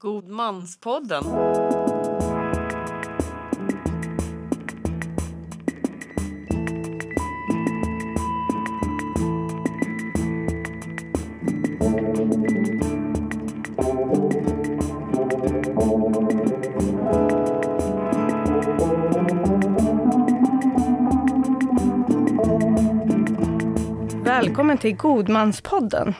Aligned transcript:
Godmanspodden. 0.00 1.24
Välkommen 24.24 24.78
till 24.78 24.96
Godmanspodden. 24.96 26.14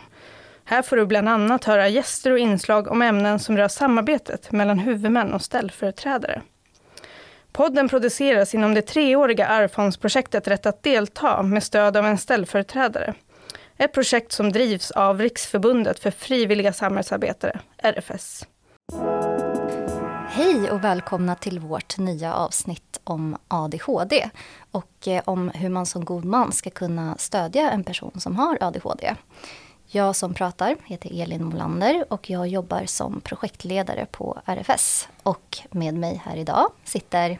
Här 0.70 0.82
får 0.82 0.96
du 0.96 1.06
bland 1.06 1.28
annat 1.28 1.64
höra 1.64 1.88
gäster 1.88 2.30
och 2.30 2.38
inslag 2.38 2.88
om 2.88 3.02
ämnen 3.02 3.38
som 3.38 3.56
rör 3.56 3.68
samarbetet 3.68 4.52
mellan 4.52 4.78
huvudmän 4.78 5.34
och 5.34 5.42
ställföreträdare. 5.42 6.42
Podden 7.52 7.88
produceras 7.88 8.54
inom 8.54 8.74
det 8.74 8.82
treåriga 8.82 9.46
Arvfondsprojektet 9.46 10.48
Rätt 10.48 10.66
att 10.66 10.82
delta 10.82 11.42
med 11.42 11.62
stöd 11.62 11.96
av 11.96 12.06
en 12.06 12.18
ställföreträdare. 12.18 13.14
Ett 13.76 13.92
projekt 13.92 14.32
som 14.32 14.52
drivs 14.52 14.90
av 14.90 15.20
Riksförbundet 15.20 16.00
för 16.00 16.10
frivilliga 16.10 16.72
samhällsarbetare, 16.72 17.60
RFS. 17.78 18.46
Hej 20.28 20.70
och 20.70 20.84
välkomna 20.84 21.34
till 21.34 21.58
vårt 21.58 21.98
nya 21.98 22.34
avsnitt 22.34 23.00
om 23.04 23.36
ADHD 23.48 24.30
och 24.70 25.08
eh, 25.08 25.22
om 25.24 25.48
hur 25.48 25.68
man 25.68 25.86
som 25.86 26.04
god 26.04 26.24
man 26.24 26.52
ska 26.52 26.70
kunna 26.70 27.16
stödja 27.18 27.70
en 27.70 27.84
person 27.84 28.20
som 28.20 28.36
har 28.36 28.58
ADHD. 28.60 29.14
Jag 29.92 30.16
som 30.16 30.34
pratar 30.34 30.76
heter 30.84 31.22
Elin 31.22 31.44
Molander 31.44 32.04
och 32.08 32.30
jag 32.30 32.48
jobbar 32.48 32.86
som 32.86 33.20
projektledare 33.20 34.06
på 34.10 34.40
RFS. 34.44 35.08
Och 35.22 35.58
med 35.70 35.94
mig 35.94 36.22
här 36.24 36.36
idag 36.36 36.72
sitter 36.84 37.38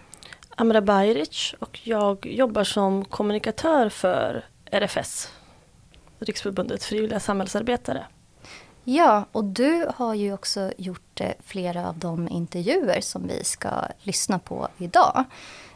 Amra 0.57 0.81
Bajric 0.81 1.55
och 1.59 1.81
jag 1.83 2.27
jobbar 2.27 2.65
som 2.65 3.05
kommunikatör 3.05 3.89
för 3.89 4.45
RFS, 4.65 5.33
Riksförbundet 6.19 6.85
frivilliga 6.85 7.21
samhällsarbetare. 7.21 8.07
Ja, 8.85 9.25
och 9.33 9.45
du 9.45 9.91
har 9.95 10.15
ju 10.15 10.33
också 10.33 10.73
gjort 10.79 11.21
eh, 11.21 11.31
flera 11.45 11.89
av 11.89 11.99
de 11.99 12.29
intervjuer 12.29 13.01
som 13.01 13.27
vi 13.27 13.45
ska 13.45 13.71
lyssna 14.03 14.39
på 14.39 14.69
idag. 14.79 15.25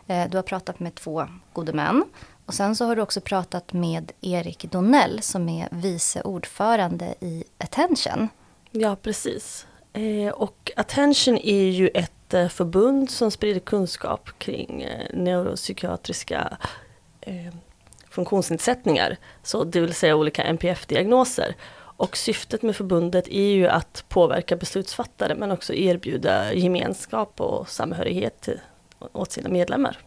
Eh, 0.06 0.30
du 0.30 0.38
har 0.38 0.42
pratat 0.42 0.80
med 0.80 0.94
två 0.94 1.26
gode 1.52 1.72
män 1.72 2.04
och 2.46 2.54
sen 2.54 2.76
så 2.76 2.84
har 2.84 2.96
du 2.96 3.02
också 3.02 3.20
pratat 3.20 3.72
med 3.72 4.12
Erik 4.20 4.64
Donell 4.64 5.22
som 5.22 5.48
är 5.48 5.68
vice 5.70 6.22
ordförande 6.22 7.14
i 7.20 7.44
Attention. 7.58 8.28
Ja, 8.70 8.96
precis. 8.96 9.66
Eh, 9.92 10.32
och 10.32 10.72
Attention 10.76 11.38
är 11.38 11.64
ju 11.64 11.88
ett 11.88 12.34
eh, 12.34 12.48
förbund 12.48 13.10
som 13.10 13.30
sprider 13.30 13.60
kunskap 13.60 14.30
kring 14.38 14.82
eh, 14.82 15.06
neuropsykiatriska 15.14 16.56
funktionsnedsättningar. 18.10 19.16
Så 19.42 19.64
det 19.64 19.80
vill 19.80 19.94
säga 19.94 20.16
olika 20.16 20.42
NPF-diagnoser. 20.42 21.54
Och 21.96 22.16
syftet 22.16 22.62
med 22.62 22.76
förbundet 22.76 23.28
är 23.28 23.48
ju 23.48 23.68
att 23.68 24.04
påverka 24.08 24.56
beslutsfattare 24.56 25.34
men 25.34 25.50
också 25.50 25.74
erbjuda 25.74 26.54
gemenskap 26.54 27.40
och 27.40 27.68
samhörighet 27.68 28.48
åt 29.12 29.32
sina 29.32 29.48
medlemmar. 29.48 29.98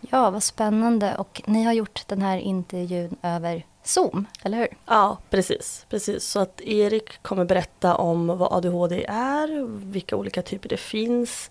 Ja, 0.00 0.30
vad 0.30 0.42
spännande. 0.42 1.16
Och 1.18 1.42
ni 1.46 1.64
har 1.64 1.72
gjort 1.72 2.02
den 2.06 2.22
här 2.22 2.38
intervjun 2.38 3.16
över 3.22 3.66
Zoom, 3.82 4.26
eller 4.44 4.58
hur? 4.58 4.68
Ja, 4.86 5.18
precis. 5.30 5.86
precis. 5.88 6.24
Så 6.24 6.40
att 6.40 6.60
Erik 6.60 7.22
kommer 7.22 7.44
berätta 7.44 7.96
om 7.96 8.26
vad 8.26 8.52
ADHD 8.52 9.04
är, 9.08 9.66
vilka 9.90 10.16
olika 10.16 10.42
typer 10.42 10.68
det 10.68 10.76
finns 10.76 11.50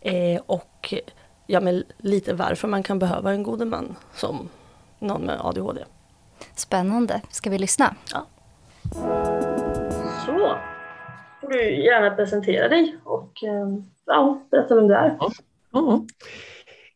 eh, 0.00 0.40
och 0.46 0.94
ja, 1.46 1.60
men 1.60 1.84
lite 1.98 2.34
varför 2.34 2.68
man 2.68 2.82
kan 2.82 2.98
behöva 2.98 3.32
en 3.32 3.42
god 3.42 3.66
man 3.66 3.96
som 4.14 4.48
någon 4.98 5.22
med 5.22 5.40
ADHD. 5.40 5.84
Spännande. 6.54 7.20
Ska 7.30 7.50
vi 7.50 7.58
lyssna? 7.58 7.94
Ja. 8.12 8.26
Så, 10.26 10.58
får 11.40 11.48
du 11.48 11.84
gärna 11.84 12.10
presentera 12.10 12.68
dig 12.68 12.96
och 13.04 13.44
eh, 13.44 13.68
ja, 14.06 14.42
berätta 14.50 14.74
vem 14.74 14.88
du 14.88 14.94
är. 14.94 15.16
Ja. 15.20 15.30
ja. 15.72 16.04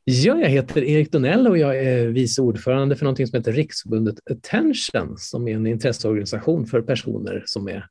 Ja, 0.04 0.38
jag 0.40 0.48
heter 0.48 0.84
Erik 0.84 1.12
Donell 1.12 1.46
och 1.46 1.58
jag 1.58 1.78
är 1.78 2.06
vice 2.06 2.42
ordförande 2.42 2.96
för 2.96 3.04
något 3.04 3.28
som 3.28 3.38
heter 3.38 3.52
Riksförbundet 3.52 4.14
Attention 4.30 5.18
som 5.18 5.48
är 5.48 5.54
en 5.54 5.66
intresseorganisation 5.66 6.66
för 6.66 6.82
personer 6.82 7.42
som 7.46 7.68
är 7.68 7.86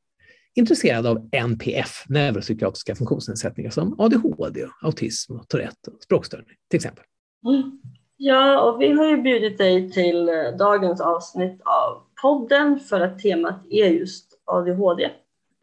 intresserade 0.55 1.09
av 1.09 1.29
NPF, 1.31 2.05
neuropsykiatriska 2.09 2.95
funktionsnedsättningar 2.95 3.69
som 3.69 3.99
ADHD, 3.99 4.67
autism, 4.81 5.33
Tourette 5.47 5.91
och 5.91 6.03
språkstörning 6.03 6.55
till 6.69 6.77
exempel. 6.77 7.03
Mm. 7.47 7.81
Ja, 8.17 8.61
och 8.61 8.81
vi 8.81 8.91
har 8.91 9.05
ju 9.05 9.21
bjudit 9.21 9.57
dig 9.57 9.91
till 9.91 10.29
eh, 10.29 10.57
dagens 10.59 11.01
avsnitt 11.01 11.61
av 11.61 12.03
podden 12.21 12.79
för 12.79 13.01
att 13.01 13.19
temat 13.19 13.65
är 13.69 13.87
just 13.87 14.27
ADHD. 14.45 15.03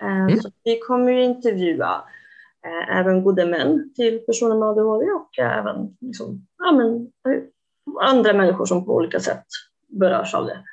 Eh, 0.03 0.09
mm. 0.09 0.41
Så 0.41 0.50
vi 0.65 0.78
kommer 0.78 1.12
ju 1.12 1.25
intervjua 1.25 2.04
Eh, 2.66 2.98
även 2.98 3.24
gode 3.24 3.46
män 3.46 3.92
till 3.94 4.19
personer 4.19 4.56
med 4.58 4.69
ADHD 4.69 5.04
och 5.04 5.38
eh, 5.38 5.58
även 5.58 5.96
liksom, 6.00 6.46
ja, 6.58 6.72
men, 6.72 7.10
andra 8.00 8.32
människor 8.32 8.66
som 8.66 8.84
på 8.84 8.94
olika 8.94 9.20
sätt 9.20 9.44
berörs 9.88 10.34
av 10.34 10.46
det. 10.46 10.64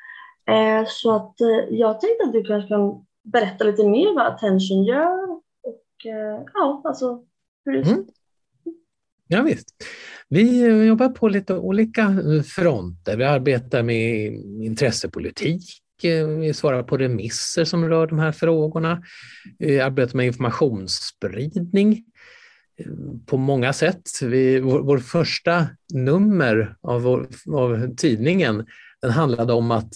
Eh, 0.53 0.85
så 0.87 1.15
att 1.15 1.41
eh, 1.41 1.75
jag 1.75 1.99
tänkte 2.01 2.23
att 2.23 2.33
du 2.33 2.43
kanske 2.43 2.67
kan 2.67 3.05
berätta 3.23 3.63
lite 3.63 3.87
mer 3.87 4.15
vad 4.15 4.27
Attention 4.27 4.83
gör 4.83 5.31
och 5.63 6.05
eh, 6.05 6.45
ja, 6.53 6.81
alltså 6.85 7.23
hur 7.65 7.73
det 7.73 7.89
mm. 7.89 8.05
Ja, 9.27 9.41
visst. 9.41 9.67
Vi 10.29 10.65
jobbar 10.87 11.09
på 11.09 11.27
lite 11.27 11.57
olika 11.57 12.13
fronter. 12.45 13.17
Vi 13.17 13.23
arbetar 13.23 13.83
med 13.83 14.33
intressepolitik, 14.63 15.61
vi 16.03 16.53
svarar 16.53 16.83
på 16.83 16.97
remisser 16.97 17.65
som 17.65 17.89
rör 17.89 18.07
de 18.07 18.19
här 18.19 18.31
frågorna, 18.31 19.03
vi 19.59 19.79
arbetar 19.79 20.17
med 20.17 20.25
informationsspridning 20.25 22.03
eh, 22.77 22.85
på 23.25 23.37
många 23.37 23.73
sätt. 23.73 24.09
Vi, 24.21 24.59
vår, 24.59 24.79
vår 24.79 24.97
första 24.97 25.67
nummer 25.93 26.75
av, 26.81 27.01
vår, 27.01 27.27
av 27.53 27.95
tidningen 27.95 28.65
den 29.01 29.11
handlade 29.11 29.53
om 29.53 29.71
att 29.71 29.93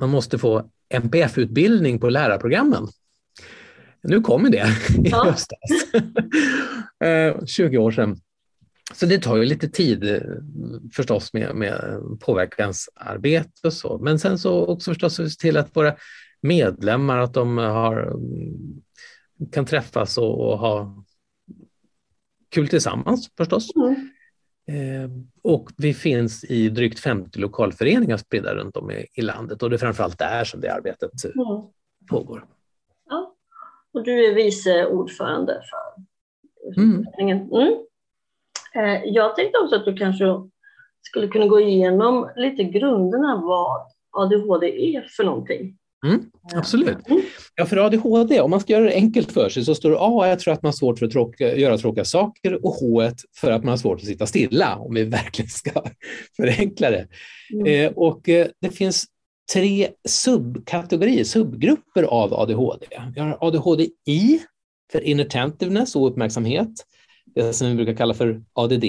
man 0.00 0.10
måste 0.10 0.38
få 0.38 0.70
NPF-utbildning 0.94 1.98
på 1.98 2.08
lärarprogrammen. 2.08 2.88
Nu 4.02 4.20
kommer 4.20 4.50
det 4.50 4.68
i 5.04 5.08
ja. 5.10 5.24
höstas, 5.24 5.58
20 7.50 7.76
eh, 7.76 7.82
år 7.82 7.90
sedan. 7.90 8.20
Så 8.92 9.06
det 9.06 9.18
tar 9.18 9.36
ju 9.36 9.44
lite 9.44 9.68
tid 9.68 10.04
eh, 10.04 10.20
förstås 10.92 11.32
med, 11.32 11.54
med 11.54 12.00
påverkansarbete 12.20 13.66
och 13.66 13.72
så. 13.72 13.98
Men 13.98 14.18
sen 14.18 14.38
så 14.38 14.66
också 14.66 14.90
förstås 14.90 15.16
se 15.16 15.40
till 15.40 15.56
att 15.56 15.76
våra 15.76 15.94
medlemmar 16.42 17.18
att 17.18 17.34
de 17.34 17.58
har, 17.58 18.02
mm, 18.02 18.82
kan 19.52 19.66
träffas 19.66 20.18
och, 20.18 20.50
och 20.50 20.58
ha 20.58 21.04
kul 22.48 22.68
tillsammans 22.68 23.30
förstås. 23.36 23.68
Mm. 23.76 24.10
Eh, 24.70 25.10
och 25.42 25.70
vi 25.76 25.94
finns 25.94 26.44
i 26.44 26.68
drygt 26.68 26.98
50 26.98 27.38
lokalföreningar 27.38 28.16
spridda 28.16 28.54
runt 28.54 28.76
om 28.76 28.90
i, 28.90 29.06
i 29.14 29.22
landet 29.22 29.62
och 29.62 29.70
det 29.70 29.76
är 29.76 29.78
framförallt 29.78 30.18
där 30.18 30.44
som 30.44 30.60
det 30.60 30.74
arbetet 30.74 31.24
mm. 31.24 31.62
pågår. 32.10 32.46
Ja. 33.08 33.34
Och 33.92 34.04
du 34.04 34.26
är 34.26 34.34
vice 34.34 34.86
ordförande 34.86 35.62
för 35.70 36.82
mm. 36.82 37.06
Mm. 37.20 37.86
Eh, 38.74 39.04
jag 39.04 39.36
tänkte 39.36 39.58
också 39.58 39.76
att 39.76 39.84
du 39.84 39.96
kanske 39.96 40.24
skulle 41.02 41.28
kunna 41.28 41.46
gå 41.46 41.60
igenom 41.60 42.30
lite 42.36 42.64
grunderna 42.64 43.42
vad 43.44 43.80
ADHD 44.10 44.96
är 44.96 45.06
för 45.16 45.24
någonting. 45.24 45.76
Mm, 46.06 46.20
absolut. 46.54 47.08
Mm. 47.08 47.22
Ja, 47.54 47.66
för 47.66 47.76
ADHD, 47.76 48.40
om 48.40 48.50
man 48.50 48.60
ska 48.60 48.72
göra 48.72 48.84
det 48.84 48.94
enkelt 48.94 49.32
för 49.32 49.48
sig, 49.48 49.64
så 49.64 49.74
står 49.74 49.90
det 49.90 49.96
A, 50.00 50.28
jag 50.28 50.38
tror 50.38 50.54
att 50.54 50.62
man 50.62 50.68
har 50.68 50.72
svårt 50.72 50.98
för 50.98 51.06
att 51.06 51.12
tråka, 51.12 51.56
göra 51.56 51.78
tråkiga 51.78 52.04
saker 52.04 52.64
och 52.64 52.72
H 52.72 53.10
för 53.36 53.50
att 53.50 53.64
man 53.64 53.70
har 53.70 53.76
svårt 53.76 54.00
att 54.00 54.06
sitta 54.06 54.26
stilla, 54.26 54.76
om 54.76 54.94
vi 54.94 55.04
verkligen 55.04 55.48
ska 55.48 55.82
förenkla 56.36 56.90
det. 56.90 57.06
Mm. 57.52 57.66
Eh, 57.66 57.92
och 57.96 58.28
eh, 58.28 58.46
det 58.60 58.70
finns 58.70 59.04
tre 59.52 59.88
subkategorier, 60.08 61.24
subgrupper 61.24 62.02
av 62.02 62.34
ADHD. 62.34 62.86
Vi 63.14 63.20
har 63.20 63.38
ADHD-I 63.40 64.40
för 64.92 65.00
inattentiveness 65.00 65.96
och 65.96 66.06
uppmärksamhet 66.06 66.70
det 67.34 67.52
som 67.52 67.68
vi 67.68 67.74
brukar 67.74 67.94
kalla 67.94 68.14
för 68.14 68.42
ADD. 68.52 68.84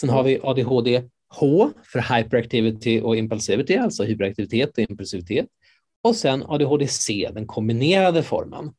Sen 0.00 0.08
har 0.08 0.22
vi 0.22 0.40
ADHD-H 0.42 1.70
för 1.92 2.16
hyperactivity 2.16 3.00
och 3.00 3.16
impulsivity, 3.16 3.76
alltså 3.76 4.04
hyperaktivitet 4.04 4.70
och 4.70 4.78
impulsivitet. 4.78 5.46
Och 6.02 6.16
sen 6.16 6.42
ADHD-C, 6.46 7.30
den 7.34 7.46
kombinerade 7.46 8.22
formen. 8.22 8.72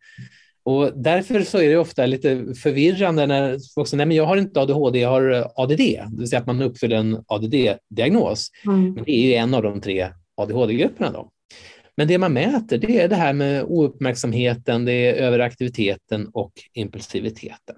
Och 0.63 0.91
därför 0.95 1.41
så 1.41 1.57
är 1.57 1.69
det 1.69 1.77
ofta 1.77 2.05
lite 2.05 2.45
förvirrande 2.63 3.27
när 3.27 3.57
folk 3.75 3.87
säger, 3.87 3.97
nej 3.97 4.05
men 4.05 4.17
jag 4.17 4.25
har 4.25 4.37
inte 4.37 4.61
ADHD, 4.61 4.99
jag 4.99 5.09
har 5.09 5.51
ADD, 5.55 5.77
det 5.77 6.09
vill 6.17 6.29
säga 6.29 6.39
att 6.39 6.47
man 6.47 6.61
uppfyller 6.61 6.97
en 6.97 7.23
ADD-diagnos. 7.27 8.47
Mm. 8.65 8.93
Men 8.93 9.03
det 9.03 9.11
är 9.11 9.25
ju 9.25 9.33
en 9.33 9.53
av 9.53 9.63
de 9.63 9.81
tre 9.81 10.09
ADHD-grupperna. 10.37 11.11
Då. 11.11 11.31
Men 11.97 12.07
det 12.07 12.17
man 12.17 12.33
mäter 12.33 12.77
det 12.77 13.01
är 13.01 13.07
det 13.07 13.15
här 13.15 13.33
med 13.33 13.63
ouppmärksamheten, 13.63 14.85
det 14.85 14.91
är 14.91 15.13
överaktiviteten 15.13 16.27
och 16.33 16.51
impulsiviteten. 16.73 17.75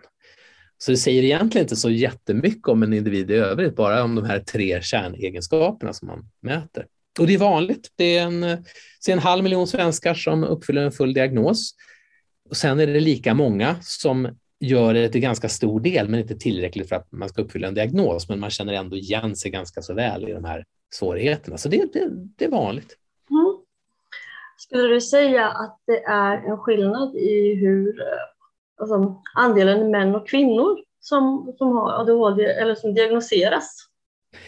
Så 0.81 0.91
det 0.91 0.97
säger 0.97 1.23
egentligen 1.23 1.65
inte 1.65 1.75
så 1.75 1.89
jättemycket 1.89 2.67
om 2.67 2.83
en 2.83 2.93
individ 2.93 3.31
i 3.31 3.33
övrigt, 3.33 3.75
bara 3.75 4.03
om 4.03 4.15
de 4.15 4.25
här 4.25 4.39
tre 4.39 4.81
kärnegenskaperna 4.81 5.93
som 5.93 6.07
man 6.07 6.29
mäter. 6.41 6.85
Och 7.19 7.27
det 7.27 7.33
är 7.33 7.37
vanligt. 7.37 7.91
Det 7.95 8.17
är 8.17 8.23
en, 8.23 8.41
det 8.41 9.07
är 9.07 9.13
en 9.13 9.19
halv 9.19 9.43
miljon 9.43 9.67
svenskar 9.67 10.13
som 10.13 10.43
uppfyller 10.43 10.81
en 10.81 10.91
full 10.91 11.13
diagnos. 11.13 11.75
Och 12.49 12.57
sen 12.57 12.79
är 12.79 12.87
det 12.87 12.99
lika 12.99 13.33
många 13.33 13.75
som 13.81 14.29
gör 14.59 14.93
det 14.93 15.09
till 15.09 15.21
ganska 15.21 15.49
stor 15.49 15.79
del, 15.79 16.09
men 16.09 16.19
inte 16.19 16.35
tillräckligt 16.35 16.89
för 16.89 16.95
att 16.95 17.11
man 17.11 17.29
ska 17.29 17.41
uppfylla 17.41 17.67
en 17.67 17.73
diagnos. 17.73 18.29
Men 18.29 18.39
man 18.39 18.49
känner 18.49 18.73
ändå 18.73 18.97
igen 18.97 19.35
sig 19.35 19.51
ganska 19.51 19.81
så 19.81 19.93
väl 19.93 20.29
i 20.29 20.33
de 20.33 20.45
här 20.45 20.65
svårigheterna. 20.93 21.57
Så 21.57 21.69
det, 21.69 21.93
det, 21.93 22.09
det 22.11 22.45
är 22.45 22.49
vanligt. 22.49 22.97
Mm. 23.29 23.57
Skulle 24.57 24.83
du 24.83 25.01
säga 25.01 25.47
att 25.47 25.79
det 25.87 26.03
är 26.03 26.51
en 26.51 26.57
skillnad 26.57 27.15
i 27.15 27.55
hur 27.55 27.95
alltså, 28.79 29.21
andelen 29.35 29.91
män 29.91 30.15
och 30.15 30.27
kvinnor 30.27 30.79
som, 30.99 31.53
som 31.57 31.67
har 31.77 32.01
ADHD 32.01 32.45
eller 32.45 32.75
som 32.75 32.93
diagnoseras? 32.93 33.89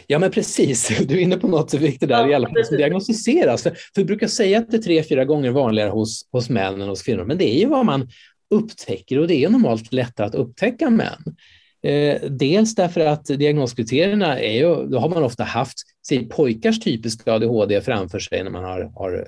Ja, 0.07 0.19
men 0.19 0.31
precis. 0.31 0.99
Du 1.07 1.17
är 1.17 1.19
inne 1.21 1.37
på 1.37 1.47
något 1.47 1.73
viktigt 1.73 2.09
där, 2.09 2.21
ja, 2.21 2.29
i 2.29 2.33
alla 2.33 2.47
fall 2.47 2.65
som 2.65 2.77
diagnostiseras. 2.77 3.63
För, 3.63 3.69
för 3.69 4.01
vi 4.01 4.05
brukar 4.05 4.27
säga 4.27 4.59
att 4.59 4.71
det 4.71 4.77
är 4.77 4.81
tre, 4.81 5.03
fyra 5.03 5.25
gånger 5.25 5.51
vanligare 5.51 5.89
hos, 5.89 6.29
hos 6.31 6.49
män 6.49 6.81
än 6.81 6.89
hos 6.89 7.01
kvinnor, 7.01 7.23
men 7.23 7.37
det 7.37 7.55
är 7.55 7.59
ju 7.59 7.65
vad 7.65 7.85
man 7.85 8.09
upptäcker 8.49 9.19
och 9.19 9.27
det 9.27 9.43
är 9.43 9.49
normalt 9.49 9.93
lättare 9.93 10.27
att 10.27 10.35
upptäcka 10.35 10.89
män. 10.89 11.35
Eh, 11.83 12.21
dels 12.29 12.75
därför 12.75 13.01
att 13.01 13.25
diagnoskriterierna 13.25 14.39
är 14.39 14.53
ju, 14.53 14.87
då 14.87 14.99
har 14.99 15.09
man 15.09 15.23
ofta 15.23 15.43
haft 15.43 15.77
säg, 16.07 16.29
pojkars 16.29 16.79
typiska 16.79 17.33
ADHD 17.33 17.81
framför 17.81 18.19
sig 18.19 18.43
när 18.43 18.51
man 18.51 18.63
har, 18.63 18.91
har, 18.95 19.27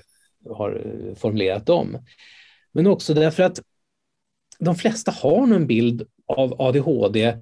har 0.56 0.82
formulerat 1.16 1.66
dem. 1.66 1.98
Men 2.72 2.86
också 2.86 3.14
därför 3.14 3.42
att 3.42 3.60
de 4.64 4.76
flesta 4.76 5.10
har 5.10 5.54
en 5.54 5.66
bild 5.66 6.06
av 6.26 6.60
ADHD 6.62 7.36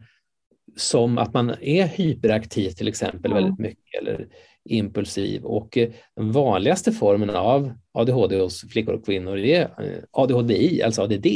som 0.76 1.18
att 1.18 1.34
man 1.34 1.54
är 1.60 1.86
hyperaktiv 1.86 2.70
till 2.70 2.88
exempel 2.88 3.32
mm. 3.32 3.42
väldigt 3.42 3.58
mycket 3.58 4.00
eller 4.02 4.26
impulsiv 4.64 5.44
och 5.44 5.78
eh, 5.78 5.90
den 6.16 6.32
vanligaste 6.32 6.92
formen 6.92 7.30
av 7.30 7.72
ADHD 7.92 8.40
hos 8.40 8.60
flickor 8.60 8.94
och 8.94 9.04
kvinnor 9.04 9.38
är 9.38 9.60
eh, 9.60 10.02
ADHDI, 10.10 10.82
alltså 10.82 11.02
ADD. 11.02 11.26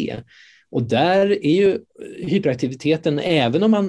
Och 0.70 0.82
där 0.82 1.44
är 1.46 1.54
ju 1.54 1.78
hyperaktiviteten, 2.18 3.18
även 3.18 3.62
om 3.62 3.70
man 3.70 3.86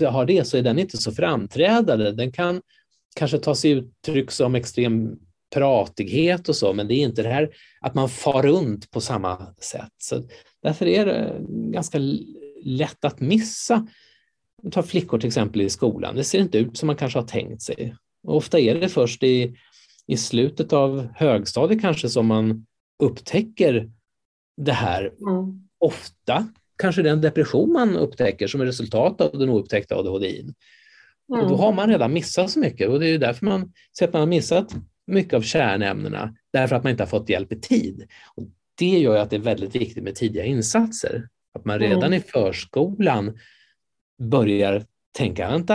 har 0.00 0.24
det, 0.24 0.46
så 0.46 0.56
är 0.56 0.62
den 0.62 0.78
inte 0.78 0.96
så 0.96 1.12
framträdande. 1.12 2.12
Den 2.12 2.32
kan 2.32 2.62
kanske 3.16 3.38
ta 3.38 3.54
sig 3.54 3.70
uttryck 3.70 4.30
som 4.30 4.54
extrem 4.54 5.18
pratighet 5.56 6.48
och 6.48 6.56
så, 6.56 6.72
men 6.72 6.88
det 6.88 6.94
är 6.94 7.02
inte 7.02 7.22
det 7.22 7.28
här 7.28 7.50
att 7.80 7.94
man 7.94 8.08
far 8.08 8.42
runt 8.42 8.90
på 8.90 9.00
samma 9.00 9.54
sätt. 9.54 9.92
Så 9.98 10.22
därför 10.62 10.86
är 10.86 11.06
det 11.06 11.36
ganska 11.48 11.98
lätt 12.64 13.04
att 13.04 13.20
missa 13.20 13.86
Ta 14.70 14.82
flickor 14.82 15.18
till 15.18 15.26
exempel 15.26 15.60
i 15.60 15.70
skolan. 15.70 16.16
Det 16.16 16.24
ser 16.24 16.38
inte 16.38 16.58
ut 16.58 16.76
som 16.76 16.86
man 16.86 16.96
kanske 16.96 17.18
har 17.18 17.26
tänkt 17.26 17.62
sig. 17.62 17.96
Och 18.22 18.36
ofta 18.36 18.58
är 18.58 18.74
det 18.74 18.88
först 18.88 19.22
i, 19.22 19.56
i 20.06 20.16
slutet 20.16 20.72
av 20.72 21.08
högstadiet 21.14 21.80
kanske 21.80 22.08
som 22.08 22.26
man 22.26 22.66
upptäcker 23.02 23.90
det 24.56 24.72
här. 24.72 25.00
Mm. 25.02 25.68
Ofta 25.78 26.48
kanske 26.78 27.02
det 27.02 27.08
är 27.08 27.12
en 27.12 27.20
depression 27.20 27.72
man 27.72 27.96
upptäcker 27.96 28.46
som 28.46 28.60
är 28.60 28.64
resultat 28.64 29.20
av 29.20 29.38
den 29.38 29.48
oupptäckta 29.48 29.96
ADHD. 29.96 30.40
Mm. 30.40 30.54
Och 31.28 31.38
då 31.38 31.54
mm. 31.54 31.58
har 31.58 31.72
man 31.72 31.88
redan 31.88 32.12
missat 32.12 32.50
så 32.50 32.58
mycket 32.58 32.88
och 32.88 33.00
det 33.00 33.06
är 33.06 33.18
därför 33.18 33.46
man 33.46 33.72
ser 33.98 34.06
att 34.06 34.12
man 34.12 34.20
har 34.20 34.26
missat 34.26 34.74
mycket 35.06 35.34
av 35.34 35.40
kärnämnena 35.40 36.34
därför 36.52 36.76
att 36.76 36.82
man 36.82 36.90
inte 36.90 37.02
har 37.02 37.08
fått 37.08 37.28
hjälp 37.28 37.52
i 37.52 37.60
tid. 37.60 38.08
Och 38.36 38.44
det 38.78 38.98
gör 38.98 39.16
att 39.16 39.30
det 39.30 39.36
är 39.36 39.40
väldigt 39.40 39.74
viktigt 39.74 40.04
med 40.04 40.14
tidiga 40.14 40.44
insatser. 40.44 41.28
Att 41.54 41.64
man 41.64 41.78
redan 41.78 42.04
mm. 42.04 42.14
i 42.14 42.20
förskolan 42.20 43.38
börjar 44.18 44.84
tänka, 45.12 45.48
vänta, 45.48 45.74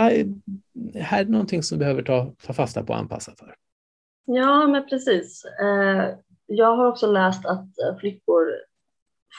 här 0.94 1.20
är 1.20 1.24
någonting 1.24 1.62
som 1.62 1.78
vi 1.78 1.84
behöver 1.84 2.02
ta, 2.02 2.34
ta 2.46 2.52
fasta 2.52 2.82
på 2.82 2.92
och 2.92 2.98
anpassa 2.98 3.32
för. 3.38 3.54
Ja, 4.24 4.66
men 4.66 4.86
precis. 4.88 5.44
Eh, 5.44 6.14
jag 6.46 6.76
har 6.76 6.86
också 6.86 7.12
läst 7.12 7.46
att 7.46 7.68
flickor 8.00 8.46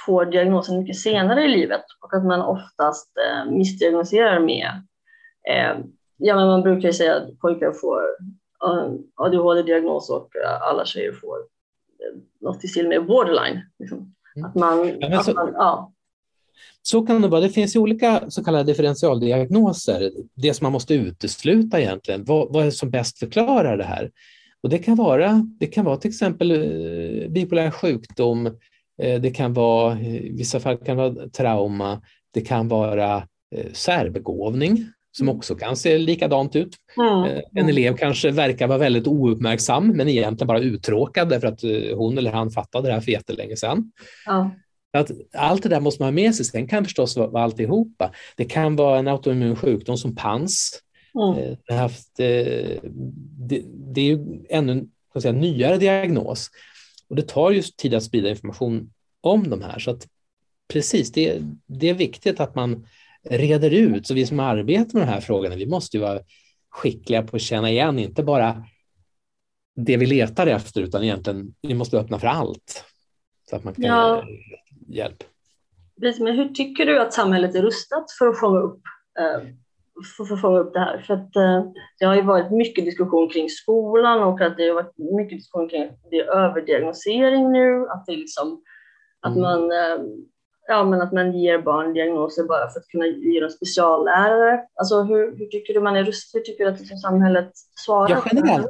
får 0.06 0.25
diagnosen 0.25 0.80
mycket 0.80 1.00
senare 1.00 1.44
i 1.44 1.48
livet 1.48 1.84
och 2.01 2.13
att 2.13 2.25
man 2.25 2.42
oftast 2.42 3.12
eh, 3.18 3.51
missdiagnoserar 3.51 4.39
med, 4.39 4.69
eh, 5.50 5.86
ja 6.18 6.36
men 6.36 6.48
man 6.48 6.62
brukar 6.62 6.88
ju 6.88 6.94
säga 6.94 7.16
att 7.16 7.39
pojkar 7.39 7.72
får 7.72 8.01
ADHD-diagnos 9.15 10.10
och 10.10 10.30
alla 10.62 10.86
tjejer 10.86 11.12
får 11.12 11.38
något 12.42 12.63
i 12.63 12.68
stil 12.68 12.88
med 12.88 13.06
borderline. 13.06 13.62
Liksom. 13.80 14.13
Mm. 14.36 14.50
Att 14.50 14.56
man, 14.56 15.00
ja, 15.00 15.19
att 15.19 15.36
man 15.36 15.54
ja, 15.54 15.94
så 16.81 17.06
kan 17.06 17.21
det 17.21 17.27
vara. 17.27 17.42
Det 17.42 17.50
finns 17.50 17.75
ju 17.75 17.80
olika 17.80 18.30
så 18.30 18.44
kallade 18.44 18.63
differentialdiagnoser. 18.63 20.12
Det 20.36 20.54
som 20.54 20.65
man 20.65 20.71
måste 20.71 20.94
utesluta 20.94 21.81
egentligen. 21.81 22.24
Vad, 22.25 22.54
vad 22.54 22.62
är 22.62 22.65
det 22.65 22.71
som 22.71 22.89
bäst 22.89 23.19
förklarar 23.19 23.77
det 23.77 23.83
här? 23.83 24.12
Och 24.63 24.69
det 24.69 24.77
kan 24.77 24.95
vara, 24.95 25.48
det 25.60 25.68
kan 25.68 25.86
vara 25.86 25.98
till 25.98 26.10
exempel 26.10 26.51
eh, 26.51 27.30
bipolär 27.30 27.71
sjukdom. 27.71 28.45
Eh, 29.01 29.21
det 29.21 29.31
kan 29.31 29.54
vara, 29.54 30.00
i 30.00 30.33
vissa 30.38 30.60
fall 30.60 30.77
kan 30.77 30.98
det 30.98 31.10
vara 31.10 31.30
trauma. 31.30 32.01
Det 32.31 32.42
kan 32.42 32.68
vara 32.68 33.15
eh, 33.56 33.71
särbegåvning 33.74 34.86
som 35.18 35.27
mm. 35.27 35.38
också 35.38 35.56
kan 35.56 35.75
se 35.75 35.98
likadant 35.98 36.56
ut. 36.56 36.75
Mm. 36.98 37.42
En 37.56 37.69
elev 37.69 37.98
kanske 37.98 38.31
verkar 38.31 38.68
vara 38.68 38.77
väldigt 38.77 39.07
ouppmärksam 39.07 39.88
men 39.88 40.10
egentligen 40.10 40.48
bara 40.48 40.60
uttråkad 40.60 41.30
därför 41.30 41.48
att 41.48 41.62
hon 41.98 42.18
eller 42.18 42.31
han 42.31 42.51
fattade 42.51 42.88
det 42.88 42.94
här 42.94 43.01
för 43.01 43.12
jättelänge 43.12 43.56
sedan. 43.56 43.92
Ja. 44.25 44.51
Att 44.98 45.12
allt 45.33 45.63
det 45.63 45.69
där 45.69 45.80
måste 45.80 46.01
man 46.01 46.07
ha 46.07 46.12
med 46.12 46.36
sig. 46.36 46.45
Sen 46.45 46.68
kan 46.68 46.83
förstås 46.83 47.18
vara 47.18 47.44
alltihopa. 47.44 48.12
Det 48.36 48.45
kan 48.45 48.75
vara 48.75 49.00
en 49.00 49.07
autoimmun 49.07 49.56
sjukdom 49.56 49.98
som 49.98 50.15
PANS. 50.15 50.80
Mm. 51.15 51.56
Eh, 51.69 51.77
haft, 51.77 52.19
eh, 52.19 52.80
det, 53.38 53.62
det, 53.65 54.01
är 54.01 54.06
ju 54.06 54.45
ännu 54.50 54.71
en 54.71 55.21
säga, 55.21 55.31
nyare 55.31 55.77
diagnos 55.77 56.50
och 57.10 57.15
det 57.15 57.21
tar 57.21 57.51
just 57.51 57.77
tid 57.77 57.94
att 57.94 58.04
sprida 58.04 58.30
information 58.30 58.94
om 59.21 59.50
de 59.50 59.62
här. 59.62 59.80
Så 59.80 59.92
att 59.92 60.07
precis, 60.74 61.12
det, 61.12 61.42
det 61.65 61.89
är 61.89 61.94
viktigt 61.94 62.39
att 62.39 62.56
man 62.56 62.86
reder 63.30 63.72
ut. 63.72 64.08
Så 64.08 64.14
vi 64.14 64.25
som 64.25 64.40
arbetar 64.40 65.00
med 65.00 65.08
de 65.08 65.12
här 65.12 65.22
frågorna, 65.22 65.56
vi 65.56 65.68
måste 65.68 65.98
ju 65.98 66.04
vara 66.04 66.20
skickliga 66.70 67.24
på 67.24 67.36
att 67.36 67.42
känna 67.42 67.70
igen, 67.70 68.00
inte 68.00 68.24
bara 68.24 68.64
det 69.75 69.98
vi 69.98 70.06
letar 70.06 70.48
efter, 70.48 70.81
utan 70.81 71.04
egentligen 71.04 71.54
vi 71.62 71.74
måste 71.74 71.98
öppna 71.98 72.20
för 72.20 72.28
allt. 72.28 72.86
Så 73.50 73.56
att 73.56 73.64
man 73.64 73.74
kan 73.74 73.86
ja 73.86 74.24
hjälp. 74.88 75.24
Men 76.20 76.36
hur 76.36 76.50
tycker 76.50 76.86
du 76.86 77.00
att 77.00 77.14
samhället 77.14 77.56
är 77.56 77.62
rustat 77.62 78.06
för 78.20 78.28
att 78.28 78.40
fånga 78.40 78.60
upp, 78.60 78.81
eh, 79.20 79.48
för 80.18 80.34
att 80.34 80.42
fånga 80.42 80.60
upp 80.60 80.74
det 80.74 80.80
här? 80.80 80.98
För 80.98 81.13
att 81.13 81.36
eh, 81.36 81.63
det 82.00 82.06
har 82.06 82.15
ju 82.15 82.22
varit 82.22 82.51
mycket 82.51 82.86
diskussion 82.86 83.30
kring 83.30 83.50
skolan 83.50 84.24
och 84.24 84.42
att 84.42 84.58
det 84.58 84.68
har 84.68 84.75
varit 84.75 84.98
mycket 84.98 85.38
diskussion 85.38 85.70
kring 85.70 85.89
det 86.12 86.22
överdiagnosering 86.22 87.51
nu, 87.51 87.88
att 87.89 88.06
det 88.06 88.13
är 88.13 88.18
liksom 88.18 88.63
att 89.20 89.36
mm. 89.36 89.42
man 89.42 89.72
eh, 89.72 89.98
ja, 90.67 90.84
men 90.84 91.01
att 91.01 91.12
man 91.13 91.39
ger 91.39 91.62
barn 91.62 91.93
diagnoser 91.93 92.43
bara 92.43 92.70
för 92.70 92.79
att 92.79 92.88
kunna 92.88 93.05
ge 93.05 93.39
dem 93.39 93.50
speciallärare. 93.50 94.62
Alltså 94.75 95.03
hur, 95.03 95.38
hur 95.38 95.46
tycker 95.46 95.74
du 95.74 95.82
man 95.82 95.96
är 95.96 96.03
rustad? 96.03 96.38
Hur 96.38 96.43
tycker 96.43 96.65
du 96.65 96.72
att 96.72 96.79
liksom 96.79 96.98
samhället 96.98 97.51
svarar? 97.86 98.10
Ja, 98.10 98.24
generellt, 98.32 98.67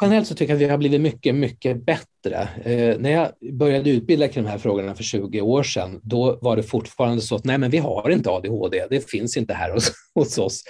generellt 0.00 0.26
så 0.26 0.34
tycker 0.34 0.52
jag 0.52 0.56
att 0.56 0.62
vi 0.62 0.68
har 0.68 0.78
blivit 0.78 1.00
mycket, 1.00 1.34
mycket 1.34 1.86
bättre. 1.86 2.48
Eh, 2.64 2.98
när 2.98 3.10
jag 3.10 3.28
började 3.52 3.90
utbilda 3.90 4.28
kring 4.28 4.44
de 4.44 4.50
här 4.50 4.58
frågorna 4.58 4.94
för 4.94 5.04
20 5.04 5.40
år 5.40 5.62
sedan, 5.62 6.00
då 6.02 6.38
var 6.42 6.56
det 6.56 6.62
fortfarande 6.62 7.22
så 7.22 7.36
att 7.36 7.44
nej, 7.44 7.58
men 7.58 7.70
vi 7.70 7.78
har 7.78 8.10
inte 8.10 8.30
ADHD, 8.30 8.86
det 8.90 9.10
finns 9.10 9.36
inte 9.36 9.54
här 9.54 9.72
hos, 9.72 9.92
hos 10.14 10.38
oss. 10.38 10.62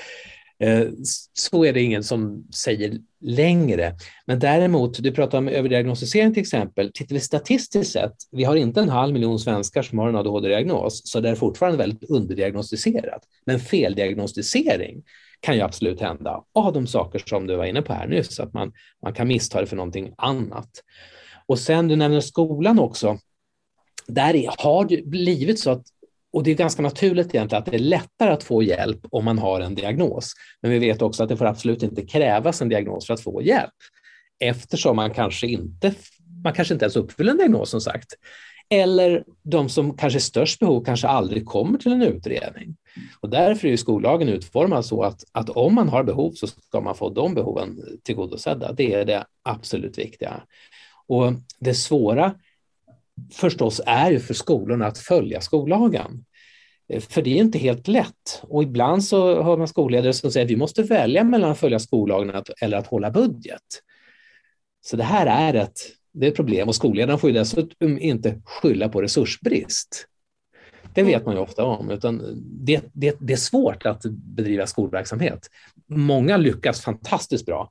Eh, 0.61 0.89
så 1.33 1.65
är 1.65 1.73
det 1.73 1.83
ingen 1.83 2.05
som 2.05 2.45
säger 2.55 2.99
längre. 3.21 3.97
Men 4.27 4.39
däremot, 4.39 5.03
du 5.03 5.13
pratar 5.13 5.39
om 5.39 5.49
överdiagnostisering 5.49 6.35
till 6.35 6.41
exempel. 6.41 6.91
Tittar 6.95 7.15
vi 7.15 7.21
statistiskt 7.21 7.93
sett, 7.93 8.15
vi 8.31 8.45
har 8.45 8.57
inte 8.57 8.81
en 8.81 8.89
halv 8.89 9.13
miljon 9.13 9.39
svenskar 9.39 9.83
som 9.83 9.99
har 9.99 10.09
en 10.09 10.17
ADHD-diagnos, 10.17 11.03
så 11.05 11.21
det 11.21 11.29
är 11.29 11.35
fortfarande 11.35 11.79
väldigt 11.79 12.11
underdiagnostiserat. 12.11 13.23
Men 13.47 13.61
feldiagnostisering 13.61 15.03
kan 15.41 15.55
ju 15.57 15.61
absolut 15.61 16.01
hända 16.01 16.45
av 16.55 16.73
de 16.73 16.87
saker 16.87 17.23
som 17.27 17.47
du 17.47 17.57
var 17.57 17.65
inne 17.65 17.83
på 17.83 17.93
här 17.93 18.07
nyss, 18.07 18.41
att 18.41 18.53
man, 18.53 18.73
man 19.03 19.15
kan 19.15 19.29
missta 19.29 19.61
det 19.61 19.67
för 19.67 19.77
någonting 19.77 20.15
annat. 20.17 20.71
Och 21.47 21.59
sen 21.59 21.89
du 21.89 21.97
nämner 21.97 22.21
skolan 22.21 22.79
också. 22.79 23.19
Där 24.07 24.45
har 24.59 24.85
det 24.85 25.07
blivit 25.07 25.59
så 25.59 25.71
att 25.71 25.83
och 26.33 26.43
det 26.43 26.51
är 26.51 26.55
ganska 26.55 26.83
naturligt 26.83 27.35
egentligen 27.35 27.63
att 27.63 27.71
det 27.71 27.77
är 27.77 27.79
lättare 27.79 28.31
att 28.31 28.45
få 28.45 28.63
hjälp 28.63 29.01
om 29.11 29.25
man 29.25 29.39
har 29.39 29.61
en 29.61 29.75
diagnos. 29.75 30.33
Men 30.63 30.71
vi 30.71 30.79
vet 30.79 31.03
också 31.03 31.23
att 31.23 31.29
det 31.29 31.37
får 31.37 31.47
absolut 31.47 31.83
inte 31.83 32.07
krävas 32.07 32.63
en 32.63 32.69
diagnos 32.69 33.07
för 33.07 33.15
att 33.15 33.21
få 33.21 33.43
hjälp 33.43 33.75
eftersom 34.41 34.97
man 34.97 35.15
kanske 35.15 35.47
inte, 35.47 35.95
man 36.45 36.53
kanske 36.53 36.75
inte 36.75 36.85
ens 36.85 36.97
uppfyller 36.97 37.31
en 37.31 37.39
diagnos 37.39 37.71
som 37.71 37.81
sagt. 37.81 38.15
Eller 38.73 39.25
de 39.43 39.69
som 39.69 39.97
kanske 39.97 40.19
är 40.19 40.21
störst 40.21 40.61
behov 40.61 40.85
kanske 40.85 41.09
aldrig 41.09 41.47
kommer 41.47 41.79
till 41.79 41.93
en 41.93 42.03
utredning. 42.03 42.77
Och 43.21 43.31
därför 43.31 43.69
är 43.69 43.77
skollagen 43.77 44.29
utformad 44.29 44.85
så 44.85 45.03
att, 45.03 45.25
att 45.33 45.51
om 45.51 45.75
man 45.75 45.89
har 45.89 46.05
behov 46.05 46.33
så 46.33 46.47
ska 46.47 46.81
man 46.81 46.95
få 46.95 47.11
de 47.11 47.35
behoven 47.35 47.81
tillgodosedda. 48.03 48.73
Det 48.73 48.95
är 48.95 49.05
det 49.05 49.25
absolut 49.43 49.99
viktiga. 49.99 50.43
Och 51.07 51.33
det 51.61 51.75
svåra 51.75 52.35
förstås 53.33 53.81
är 53.87 54.11
ju 54.11 54.21
för 54.21 54.35
skolorna 54.35 54.87
att 54.87 54.99
följa 54.99 55.41
skollagen. 55.41 56.25
Eh, 56.89 57.01
för 57.01 57.23
det 57.23 57.31
är 57.31 57.37
inte 57.37 57.59
helt 57.59 57.89
lätt. 57.89 58.43
Och 58.43 58.63
ibland 58.63 59.05
så 59.05 59.43
hör 59.43 59.57
man 59.57 59.69
skolledare 59.69 60.13
som 60.13 60.31
säger 60.31 60.47
att 60.47 60.51
vi 60.51 60.57
måste 60.57 60.83
välja 60.83 61.25
mellan 61.25 61.51
att 61.51 61.59
följa 61.59 61.79
skollagen 61.79 62.43
eller 62.61 62.77
att 62.77 62.87
hålla 62.87 63.11
budget. 63.11 63.83
Så 64.81 64.97
det 64.97 65.05
här 65.05 65.27
är 65.27 65.55
ett, 65.55 65.79
det 66.13 66.27
är 66.27 66.31
ett 66.31 66.37
problem 66.37 66.69
och 66.69 66.75
skolledaren 66.75 67.19
får 67.19 67.31
ju 67.31 67.35
dessutom 67.35 67.99
inte 67.99 68.41
skylla 68.45 68.89
på 68.89 69.03
resursbrist. 69.03 70.07
Det 70.95 71.03
vet 71.03 71.27
man 71.27 71.35
ju 71.35 71.41
ofta 71.41 71.65
om, 71.65 71.91
utan 71.91 72.23
det, 72.45 72.83
det, 72.93 73.17
det 73.21 73.33
är 73.33 73.37
svårt 73.37 73.87
att 73.87 74.03
bedriva 74.11 74.67
skolverksamhet. 74.67 75.51
Många 75.87 76.37
lyckas 76.37 76.81
fantastiskt 76.81 77.47
bra, 77.47 77.71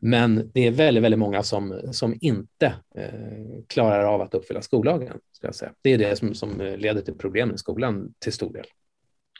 men 0.00 0.50
det 0.54 0.66
är 0.66 0.70
väldigt, 0.70 1.04
väldigt 1.04 1.18
många 1.18 1.42
som, 1.42 1.80
som 1.92 2.14
inte 2.20 2.66
eh, 2.94 3.62
klarar 3.66 4.04
av 4.04 4.20
att 4.20 4.34
uppfylla 4.34 4.62
skollagen. 4.62 5.18
Ska 5.32 5.46
jag 5.46 5.54
säga. 5.54 5.72
Det 5.82 5.92
är 5.92 5.98
det 5.98 6.16
som, 6.16 6.34
som 6.34 6.60
leder 6.78 7.00
till 7.00 7.14
problem 7.14 7.54
i 7.54 7.58
skolan 7.58 8.14
till 8.18 8.32
stor 8.32 8.52
del. 8.52 8.66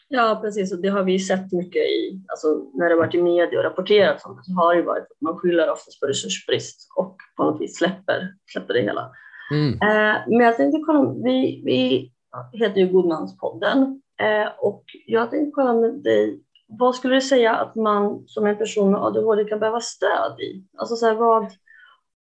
Ja, 0.09 0.39
precis. 0.43 0.73
Och 0.73 0.81
det 0.81 0.89
har 0.89 1.03
vi 1.03 1.19
sett 1.19 1.53
mycket 1.53 1.83
i, 1.83 2.25
alltså 2.29 2.71
när 2.75 2.89
det 2.89 2.97
varit 2.97 3.15
i 3.15 3.23
media 3.23 3.59
och 3.59 3.65
rapporterat 3.65 4.17
det, 4.17 4.23
så 4.43 4.53
har 4.53 4.77
det 4.77 4.83
varit 4.83 5.03
att 5.03 5.21
man 5.21 5.37
skyller 5.37 5.71
oftast 5.71 6.01
på 6.01 6.07
resursbrist 6.07 6.89
och 6.97 7.17
på 7.37 7.45
något 7.45 7.61
vis 7.61 7.77
släpper, 7.77 8.35
släpper 8.53 8.75
det 8.75 8.83
hela. 8.83 9.11
Mm. 9.53 9.73
Eh, 9.73 10.17
men 10.27 10.41
jag 10.41 10.57
tänkte 10.57 10.83
kolla, 10.87 11.15
vi, 11.25 11.63
vi 11.65 12.13
heter 12.53 12.81
ju 12.81 12.93
Godmanspodden 12.93 14.03
eh, 14.21 14.49
och 14.59 14.85
jag 15.07 15.31
tänkte 15.31 15.51
kolla 15.55 15.73
med 15.73 15.95
dig, 16.03 16.41
vad 16.69 16.95
skulle 16.95 17.15
du 17.15 17.21
säga 17.21 17.55
att 17.55 17.75
man 17.75 18.25
som 18.27 18.47
en 18.47 18.57
person 18.57 18.91
med 18.91 19.01
ADHD 19.01 19.45
kan 19.45 19.61
behöva 19.61 19.81
stöd 19.81 20.41
i? 20.41 20.65
Alltså 20.79 20.97
så 20.97 21.07
här, 21.07 21.15
vad, 21.15 21.53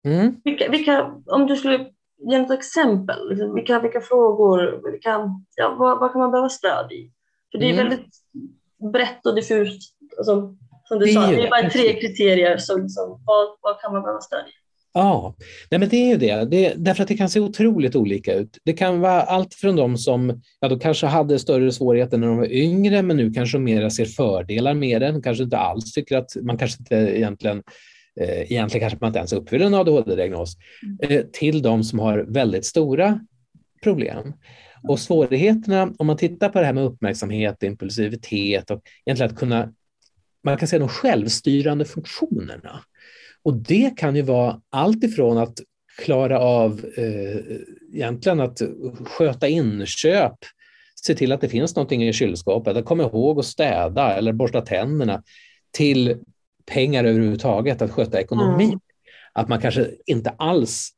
mm. 0.05 0.35
vilka, 0.43 0.69
vilka, 0.69 1.13
om 1.25 1.47
du 1.47 1.55
skulle 1.55 1.89
ge 2.17 2.35
ett 2.35 2.51
exempel, 2.51 3.29
liksom, 3.29 3.55
vilka, 3.55 3.79
vilka 3.79 4.01
frågor, 4.01 4.91
vilka, 4.91 5.29
ja, 5.55 5.75
vad, 5.79 5.99
vad 5.99 6.11
kan 6.11 6.21
man 6.21 6.31
behöva 6.31 6.49
stöd 6.49 6.91
i? 6.91 7.11
För 7.51 7.59
det 7.59 7.65
är 7.65 7.73
mm. 7.73 7.89
väldigt 7.89 8.09
brett 8.93 9.25
och 9.25 9.35
diffust. 9.35 9.95
Alltså, 10.17 10.55
som 10.83 10.99
du 10.99 11.05
det 11.05 11.11
sa, 11.11 11.27
det 11.27 11.47
är 11.47 11.49
bara 11.49 11.69
tre 11.69 11.99
kriterier. 11.99 12.57
Så 12.57 12.77
liksom, 12.77 13.23
vad, 13.25 13.57
vad 13.61 13.81
kan 13.81 13.93
man 13.93 14.01
behöva 14.01 14.21
stöd 14.21 14.45
i? 14.47 14.62
Ja, 14.93 15.35
Nej, 15.71 15.79
men 15.79 15.89
det 15.89 15.97
är 15.97 16.07
ju 16.07 16.17
det. 16.17 16.45
det. 16.45 16.73
Därför 16.77 17.03
att 17.03 17.07
det 17.07 17.17
kan 17.17 17.29
se 17.29 17.39
otroligt 17.39 17.95
olika 17.95 18.33
ut. 18.33 18.57
Det 18.63 18.73
kan 18.73 18.99
vara 18.99 19.21
allt 19.21 19.53
från 19.53 19.75
de 19.75 19.97
som 19.97 20.41
ja, 20.59 20.67
då 20.67 20.79
kanske 20.79 21.07
hade 21.07 21.39
större 21.39 21.71
svårigheter 21.71 22.17
när 22.17 22.27
de 22.27 22.37
var 22.37 22.51
yngre, 22.51 23.01
men 23.01 23.17
nu 23.17 23.31
kanske 23.31 23.57
de 23.57 23.63
mera 23.63 23.89
ser 23.89 24.05
fördelar 24.05 24.73
med 24.73 25.01
det. 25.01 25.21
kanske 25.23 25.43
inte 25.43 25.57
alls 25.57 25.93
tycker 25.93 26.17
att 26.17 26.35
man 26.41 26.57
kanske 26.57 26.79
inte 26.79 26.95
egentligen 26.95 27.63
eh, 28.19 28.51
Egentligen 28.51 28.89
kanske 28.89 28.97
man 29.01 29.07
inte 29.07 29.19
ens 29.19 29.33
uppfyller 29.33 29.65
en 29.65 29.73
ADHD-diagnos, 29.73 30.57
mm. 30.83 31.17
eh, 31.17 31.25
till 31.25 31.61
de 31.61 31.83
som 31.83 31.99
har 31.99 32.17
väldigt 32.17 32.65
stora 32.65 33.19
problem. 33.83 34.33
Och 34.83 34.99
svårigheterna, 34.99 35.93
om 35.97 36.07
man 36.07 36.17
tittar 36.17 36.49
på 36.49 36.59
det 36.59 36.65
här 36.65 36.73
med 36.73 36.83
uppmärksamhet, 36.83 37.63
impulsivitet 37.63 38.71
och 38.71 38.81
egentligen 39.05 39.31
att 39.31 39.39
kunna, 39.39 39.73
man 40.43 40.57
kan 40.57 40.67
säga 40.67 40.79
de 40.79 40.89
självstyrande 40.89 41.85
funktionerna. 41.85 42.83
Och 43.43 43.53
det 43.53 43.97
kan 43.97 44.15
ju 44.15 44.21
vara 44.21 44.61
allt 44.69 45.03
ifrån 45.03 45.37
att 45.37 45.53
klara 45.97 46.39
av 46.39 46.85
eh, 46.97 47.57
egentligen 47.93 48.39
att 48.39 48.61
sköta 49.05 49.47
inköp, 49.47 50.37
se 50.95 51.15
till 51.15 51.31
att 51.31 51.41
det 51.41 51.49
finns 51.49 51.75
någonting 51.75 52.03
i 52.03 52.13
kylskåpet, 52.13 52.77
att 52.77 52.85
komma 52.85 53.03
ihåg 53.03 53.39
att 53.39 53.45
städa 53.45 54.15
eller 54.15 54.33
borsta 54.33 54.61
tänderna, 54.61 55.23
till 55.71 56.17
pengar 56.65 57.03
överhuvudtaget, 57.03 57.81
att 57.81 57.91
sköta 57.91 58.21
ekonomi. 58.21 58.65
Mm. 58.65 58.79
Att 59.33 59.49
man 59.49 59.61
kanske 59.61 59.87
inte 60.05 60.29
alls 60.29 60.89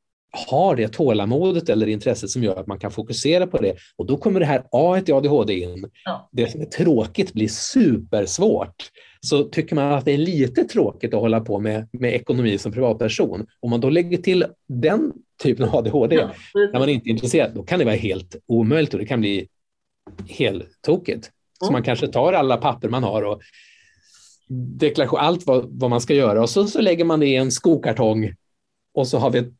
har 0.47 0.75
det 0.75 0.87
tålamodet 0.87 1.69
eller 1.69 1.87
intresset 1.87 2.29
som 2.29 2.43
gör 2.43 2.55
att 2.55 2.67
man 2.67 2.79
kan 2.79 2.91
fokusera 2.91 3.47
på 3.47 3.57
det. 3.57 3.75
Och 3.95 4.05
då 4.05 4.17
kommer 4.17 4.39
det 4.39 4.45
här 4.45 4.63
A 4.71 5.01
i 5.05 5.11
ADHD 5.11 5.53
in. 5.53 5.89
Ja. 6.05 6.29
Det 6.31 6.51
som 6.51 6.61
är 6.61 6.65
tråkigt 6.65 7.33
blir 7.33 7.47
supersvårt. 7.47 8.91
Så 9.25 9.43
tycker 9.43 9.75
man 9.75 9.93
att 9.93 10.05
det 10.05 10.11
är 10.11 10.17
lite 10.17 10.63
tråkigt 10.63 11.13
att 11.13 11.19
hålla 11.19 11.41
på 11.41 11.59
med, 11.59 11.87
med 11.91 12.13
ekonomi 12.13 12.57
som 12.57 12.71
privatperson, 12.71 13.47
om 13.59 13.69
man 13.69 13.81
då 13.81 13.89
lägger 13.89 14.17
till 14.17 14.45
den 14.67 15.13
typen 15.43 15.69
av 15.69 15.75
ADHD, 15.75 16.15
ja. 16.15 16.31
när 16.53 16.79
man 16.79 16.89
inte 16.89 17.09
är 17.09 17.11
intresserad, 17.11 17.51
då 17.55 17.63
kan 17.63 17.79
det 17.79 17.85
vara 17.85 17.95
helt 17.95 18.35
omöjligt 18.47 18.93
och 18.93 18.99
det 18.99 19.05
kan 19.05 19.19
bli 19.19 19.47
helt 20.27 20.81
tokigt. 20.81 21.31
Så 21.59 21.71
man 21.71 21.83
kanske 21.83 22.07
tar 22.07 22.33
alla 22.33 22.57
papper 22.57 22.89
man 22.89 23.03
har 23.03 23.21
och 23.21 23.41
deklaration, 24.79 25.19
allt 25.19 25.47
vad, 25.47 25.79
vad 25.79 25.89
man 25.89 26.01
ska 26.01 26.13
göra 26.13 26.41
och 26.41 26.49
så, 26.49 26.67
så 26.67 26.81
lägger 26.81 27.05
man 27.05 27.19
det 27.19 27.27
i 27.27 27.35
en 27.35 27.51
skokartong 27.51 28.33
och 28.93 29.07
så 29.07 29.17
har 29.17 29.29
vi 29.29 29.39
ett 29.39 29.53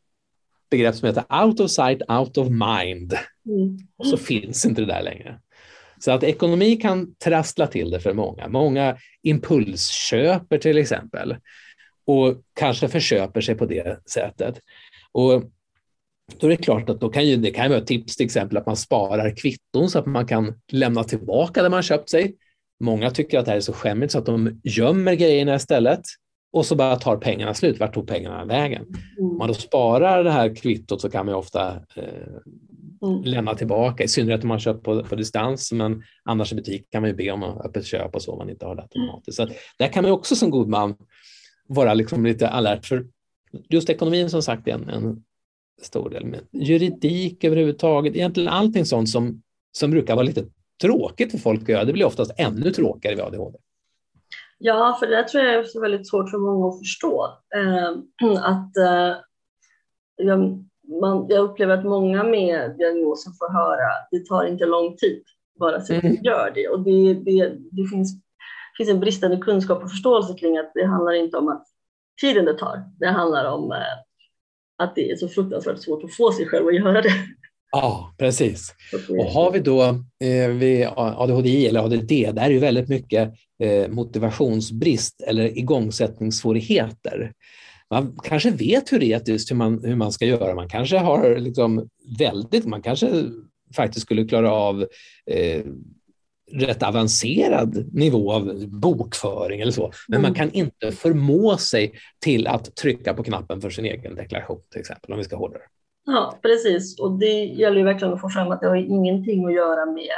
begrepp 0.70 0.96
som 0.96 1.08
heter 1.08 1.44
out 1.44 1.60
of 1.60 1.72
sight, 1.72 2.02
out 2.10 2.38
of 2.38 2.48
mind. 2.50 3.14
Mm. 3.46 3.78
Och 3.98 4.08
så 4.08 4.18
finns 4.18 4.66
inte 4.66 4.82
det 4.82 4.88
där 4.88 5.04
längre. 5.04 5.40
Så 6.06 6.12
att 6.12 6.24
ekonomi 6.24 6.76
kan 6.76 7.16
trassla 7.16 7.68
till 7.68 7.90
det 7.90 8.00
för 8.00 8.14
många. 8.14 8.48
Många 8.48 8.98
impulsköper 9.24 10.58
till 10.58 10.78
exempel 10.78 11.36
och 12.08 12.36
kanske 12.60 12.88
förköper 12.88 13.42
sig 13.42 13.56
på 13.56 13.66
det 13.66 14.10
sättet. 14.10 14.60
Och 15.12 15.44
då 16.40 16.48
är 16.48 16.50
det 16.50 16.58
klart 16.58 16.90
att 16.90 17.00
då 17.00 17.10
kan 17.10 17.28
ju, 17.28 17.36
det 17.36 17.52
kan 17.52 17.70
vara 17.70 17.80
ett 17.80 17.88
tips 17.88 18.18
till 18.18 18.26
exempel 18.26 18.58
att 18.58 18.66
man 18.66 18.78
sparar 18.78 19.36
kvitton 19.36 19.90
så 19.90 20.00
att 20.00 20.06
man 20.06 20.28
kan 20.28 20.54
lämna 20.72 21.04
tillbaka 21.04 21.64
det 21.64 21.70
man 21.70 21.84
köpt 21.84 22.10
sig. 22.10 22.36
Många 22.80 23.12
tycker 23.12 23.40
att 23.40 23.46
det 23.46 23.52
här 23.52 23.58
är 23.58 23.62
så 23.62 23.74
skämmigt 23.74 24.12
så 24.12 24.20
att 24.20 24.26
de 24.26 24.62
gömmer 24.64 25.14
grejerna 25.14 25.56
istället 25.56 26.02
och 26.54 26.66
så 26.66 26.76
bara 26.76 26.96
tar 26.96 27.18
pengarna 27.18 27.54
slut. 27.54 27.80
Vart 27.80 27.94
tog 27.94 28.08
pengarna 28.08 28.46
vägen? 28.46 28.82
Mm. 28.84 29.32
Om 29.32 29.38
man 29.38 29.48
då 29.48 29.54
sparar 29.54 30.24
det 30.24 30.32
här 30.32 30.56
kvittot 30.56 31.02
så 31.02 31.10
kan 31.10 31.26
man 31.26 31.36
ofta 31.36 31.76
eh, 31.96 32.04
mm. 33.02 33.24
lämna 33.24 33.56
tillbaka, 33.56 34.04
i 34.04 34.08
synnerhet 34.08 34.44
om 34.44 34.48
man 34.48 34.60
köper 34.60 34.82
på, 34.82 35.04
på 35.04 35.16
distans, 35.16 35.72
men 35.72 36.04
annars 36.24 36.52
i 36.52 36.56
butik 36.56 36.92
kan 36.92 37.02
man 37.02 37.10
ju 37.10 37.16
be 37.16 37.32
om 37.32 37.44
öppet 37.44 37.86
köp 37.86 38.16
och 38.16 38.22
så 38.22 38.32
om 38.32 38.38
man 38.38 38.50
inte 38.50 38.66
har 38.66 38.76
det 38.76 38.82
automatiskt. 38.82 39.38
Så 39.38 39.48
där 39.78 39.88
kan 39.88 40.04
man 40.04 40.12
också 40.12 40.36
som 40.36 40.50
god 40.50 40.68
man 40.68 40.96
vara 41.68 41.94
liksom 41.94 42.26
lite 42.26 42.50
alert, 42.50 42.86
för 42.86 43.06
just 43.70 43.90
ekonomin 43.90 44.30
som 44.30 44.42
sagt 44.42 44.68
är 44.68 44.72
en, 44.72 44.90
en 44.90 45.24
stor 45.82 46.10
del. 46.10 46.26
Men 46.26 46.42
juridik 46.52 47.44
överhuvudtaget, 47.44 48.16
egentligen 48.16 48.50
allting 48.50 48.86
sånt 48.86 49.10
som, 49.10 49.42
som 49.72 49.92
brukar 49.92 50.16
vara 50.16 50.26
lite 50.26 50.46
tråkigt 50.82 51.32
för 51.32 51.38
folk 51.38 51.62
att 51.62 51.70
göra, 51.70 51.84
det 51.84 51.94
blir 51.94 52.06
oftast 52.06 52.32
ännu 52.38 52.72
tråkigare 52.72 53.16
vid 53.16 53.26
ADHD. 53.26 53.58
Ja, 54.58 54.98
för 55.00 55.08
det 55.08 55.28
tror 55.28 55.44
jag 55.44 55.54
är 55.56 55.82
väldigt 55.82 56.10
svårt 56.10 56.30
för 56.30 56.38
många 56.38 56.68
att 56.68 56.80
förstå. 56.80 57.26
Eh, 57.56 57.92
att 58.42 58.78
eh, 58.78 59.18
jag, 60.16 60.66
man, 61.02 61.26
jag 61.30 61.40
upplever 61.40 61.78
att 61.78 61.86
många 61.86 62.24
med 62.24 62.78
diagnosen 62.78 63.34
får 63.34 63.54
höra 63.54 63.90
det 64.12 64.26
tar 64.26 64.46
inte 64.46 64.66
lång 64.66 64.96
tid, 64.98 65.24
bara 65.60 65.82
så 65.82 65.94
mm. 65.94 66.18
gör 66.24 66.52
det. 66.56 66.68
Och 66.68 66.84
det, 66.84 67.14
det, 67.14 67.56
det 67.72 67.88
finns, 67.90 68.14
finns 68.78 68.90
en 68.90 69.00
bristande 69.00 69.38
kunskap 69.38 69.84
och 69.84 69.92
förståelse 69.92 70.34
kring 70.34 70.58
att 70.58 70.72
det 70.74 70.86
handlar 70.86 71.14
inte 71.14 71.38
om 71.38 71.48
att 71.48 71.66
tiden 72.22 72.46
det 72.46 72.58
tar, 72.58 72.84
det 73.00 73.08
handlar 73.08 73.52
om 73.52 73.72
eh, 73.72 73.78
att 74.78 74.96
det 74.96 75.12
är 75.12 75.16
så 75.16 75.28
fruktansvärt 75.28 75.80
svårt 75.80 76.04
att 76.04 76.16
få 76.16 76.32
sig 76.32 76.46
själv 76.46 76.68
att 76.68 76.76
göra 76.76 77.02
det. 77.02 77.14
Ja, 77.72 78.16
precis. 78.18 78.74
Och 79.10 79.26
har 79.26 79.52
vi 79.52 79.60
då 79.60 79.82
eh, 80.24 80.50
vid 80.50 80.88
ADHD 80.96 81.68
eller 81.68 81.80
ADD, 81.80 82.10
där 82.10 82.46
är 82.46 82.50
ju 82.50 82.60
väldigt 82.60 82.90
mycket 82.90 83.34
eh, 83.60 83.88
motivationsbrist 83.90 85.22
eller 85.28 85.58
igångsättningssvårigheter. 85.58 87.34
Man 87.96 88.18
kanske 88.24 88.52
vet 88.52 88.86
teoretiskt 88.86 89.52
hur 89.52 89.56
man, 89.56 89.84
hur 89.84 89.96
man 89.96 90.12
ska 90.12 90.26
göra, 90.26 90.56
man 90.56 90.70
kanske 90.70 90.98
har 90.98 91.36
liksom 91.36 91.90
väldigt, 92.20 92.66
man 92.66 92.82
kanske 92.82 93.24
faktiskt 93.76 94.06
skulle 94.06 94.26
klara 94.26 94.52
av 94.52 94.86
eh, 95.32 95.64
rätt 96.52 96.84
avancerad 96.84 97.94
nivå 97.94 98.32
av 98.32 98.68
bokföring 98.68 99.62
eller 99.62 99.72
så, 99.72 99.92
men 100.08 100.22
man 100.22 100.32
mm. 100.32 100.36
kan 100.36 100.52
inte 100.52 100.92
förmå 100.92 101.58
sig 101.58 101.94
till 102.20 102.48
att 102.48 102.76
trycka 102.76 103.14
på 103.14 103.24
knappen 103.24 103.62
för 103.62 103.70
sin 103.70 103.86
egen 103.86 104.16
deklaration 104.16 104.62
till 104.72 104.80
exempel, 104.80 105.12
om 105.12 105.18
vi 105.18 105.24
ska 105.24 105.36
hårdare. 105.36 105.62
Ja, 106.06 106.40
precis. 106.42 107.00
Och 107.00 107.20
det 107.20 107.44
gäller 107.46 107.78
ju 107.78 107.84
verkligen 107.84 108.14
att 108.14 108.22
få 108.22 108.30
fram 108.30 108.52
att 108.52 108.62
det 108.62 108.68
har 108.68 108.76
ingenting 108.76 109.46
att 109.46 109.54
göra 109.54 109.86
med 109.86 110.16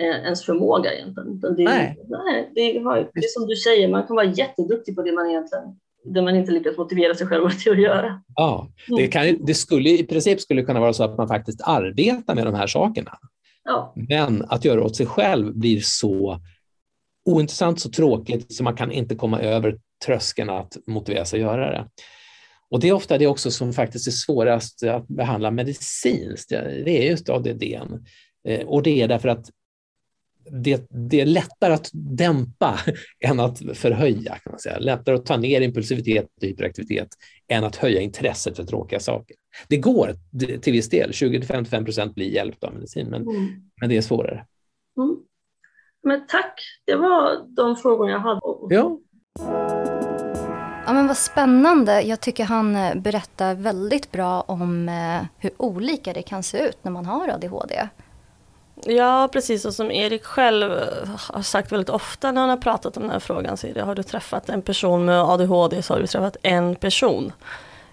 eh, 0.00 0.24
ens 0.24 0.44
förmåga 0.44 0.94
egentligen. 0.94 1.40
Det, 1.40 1.64
nej. 1.64 1.96
nej 2.08 2.52
det, 2.54 2.78
har, 2.78 3.10
det 3.14 3.20
är 3.20 3.28
som 3.28 3.46
du 3.46 3.56
säger, 3.56 3.88
man 3.88 4.06
kan 4.06 4.16
vara 4.16 4.26
jätteduktig 4.26 4.96
på 4.96 5.02
det 5.02 5.12
man 5.12 5.30
egentligen 5.30 5.64
det 6.04 6.22
man 6.22 6.36
inte 6.36 6.52
lyckas 6.52 6.76
motivera 6.76 7.14
sig 7.14 7.26
själv 7.26 7.50
till 7.62 7.72
att 7.72 7.80
göra. 7.80 8.22
Ja, 8.34 8.68
det, 8.86 8.92
mm. 8.92 9.10
kan, 9.10 9.46
det 9.46 9.54
skulle 9.54 9.90
i 9.90 10.04
princip 10.04 10.40
skulle 10.40 10.62
kunna 10.62 10.80
vara 10.80 10.92
så 10.92 11.04
att 11.04 11.18
man 11.18 11.28
faktiskt 11.28 11.60
arbetar 11.64 12.34
med 12.34 12.46
de 12.46 12.54
här 12.54 12.66
sakerna. 12.66 13.18
Ja. 13.64 13.94
Men 14.08 14.44
att 14.48 14.64
göra 14.64 14.84
åt 14.84 14.96
sig 14.96 15.06
själv 15.06 15.54
blir 15.54 15.80
så 15.80 16.40
ointressant, 17.24 17.80
så 17.80 17.90
tråkigt, 17.90 18.54
så 18.54 18.64
man 18.64 18.76
kan 18.76 18.92
inte 18.92 19.14
komma 19.14 19.40
över 19.40 19.78
tröskeln 20.06 20.50
att 20.50 20.76
motivera 20.86 21.24
sig 21.24 21.40
att 21.40 21.46
göra 21.46 21.70
det. 21.70 21.88
Och 22.70 22.80
det 22.80 22.88
är 22.88 22.92
ofta 22.92 23.18
det 23.18 23.26
också 23.26 23.50
som 23.50 23.72
faktiskt 23.72 24.06
är 24.06 24.10
svårast 24.10 24.82
att 24.82 25.08
behandla 25.08 25.50
medicinskt, 25.50 26.48
det 26.50 27.06
är 27.06 27.10
just 27.10 27.28
ADD. 27.28 27.62
Eh, 28.48 28.66
och 28.66 28.82
det 28.82 29.02
är 29.02 29.08
därför 29.08 29.28
att 29.28 29.50
det, 30.50 30.86
det, 30.90 31.20
är 31.20 31.26
lättare 31.26 31.72
att 31.72 31.90
dämpa 31.92 32.78
än 33.24 33.40
att 33.40 33.58
förhöja. 33.58 34.34
Kan 34.34 34.50
man 34.50 34.58
säga. 34.58 34.78
Lättare 34.78 35.14
att 35.14 35.26
ta 35.26 35.36
ner 35.36 35.60
impulsivitet 35.60 36.24
och 36.24 36.48
hyperaktivitet 36.48 37.08
än 37.48 37.64
att 37.64 37.76
höja 37.76 38.00
intresset 38.00 38.56
för 38.56 38.64
tråkiga 38.64 39.00
saker. 39.00 39.36
Det 39.68 39.76
går 39.76 40.14
till 40.60 40.72
viss 40.72 40.88
del, 40.88 41.10
20-55 41.10 41.84
procent 41.84 42.14
blir 42.14 42.28
hjälpt 42.28 42.64
av 42.64 42.74
medicin, 42.74 43.06
men, 43.10 43.22
mm. 43.22 43.48
men 43.80 43.88
det 43.88 43.96
är 43.96 44.02
svårare. 44.02 44.46
Mm. 44.96 45.16
Men 46.02 46.26
tack, 46.26 46.60
det 46.86 46.96
var 46.96 47.54
de 47.56 47.76
frågor 47.76 48.10
jag 48.10 48.18
hade. 48.18 48.40
Ja. 48.68 48.98
Ja, 50.86 50.92
men 50.92 51.06
vad 51.06 51.16
spännande. 51.16 52.02
Jag 52.02 52.20
tycker 52.20 52.44
han 52.44 52.76
eh, 52.76 52.94
berättar 52.94 53.54
väldigt 53.54 54.12
bra 54.12 54.40
om 54.40 54.88
eh, 54.88 55.26
hur 55.38 55.50
olika 55.56 56.12
det 56.12 56.22
kan 56.22 56.42
se 56.42 56.68
ut 56.68 56.78
när 56.82 56.92
man 56.92 57.06
har 57.06 57.28
ADHD. 57.28 57.88
Ja, 58.84 59.28
precis. 59.32 59.64
Och 59.64 59.74
som 59.74 59.90
Erik 59.90 60.24
själv 60.24 60.70
har 61.16 61.42
sagt 61.42 61.72
väldigt 61.72 61.88
ofta 61.88 62.32
när 62.32 62.40
han 62.40 62.50
har 62.50 62.56
pratat 62.56 62.96
om 62.96 63.02
den 63.02 63.12
här 63.12 63.18
frågan, 63.18 63.56
så 63.56 63.66
är 63.66 63.74
det, 63.74 63.82
har 63.82 63.94
du 63.94 64.02
träffat 64.02 64.48
en 64.48 64.62
person 64.62 65.04
med 65.04 65.20
ADHD 65.20 65.82
så 65.82 65.94
har 65.94 66.00
du 66.00 66.06
träffat 66.06 66.36
en 66.42 66.74
person. 66.74 67.32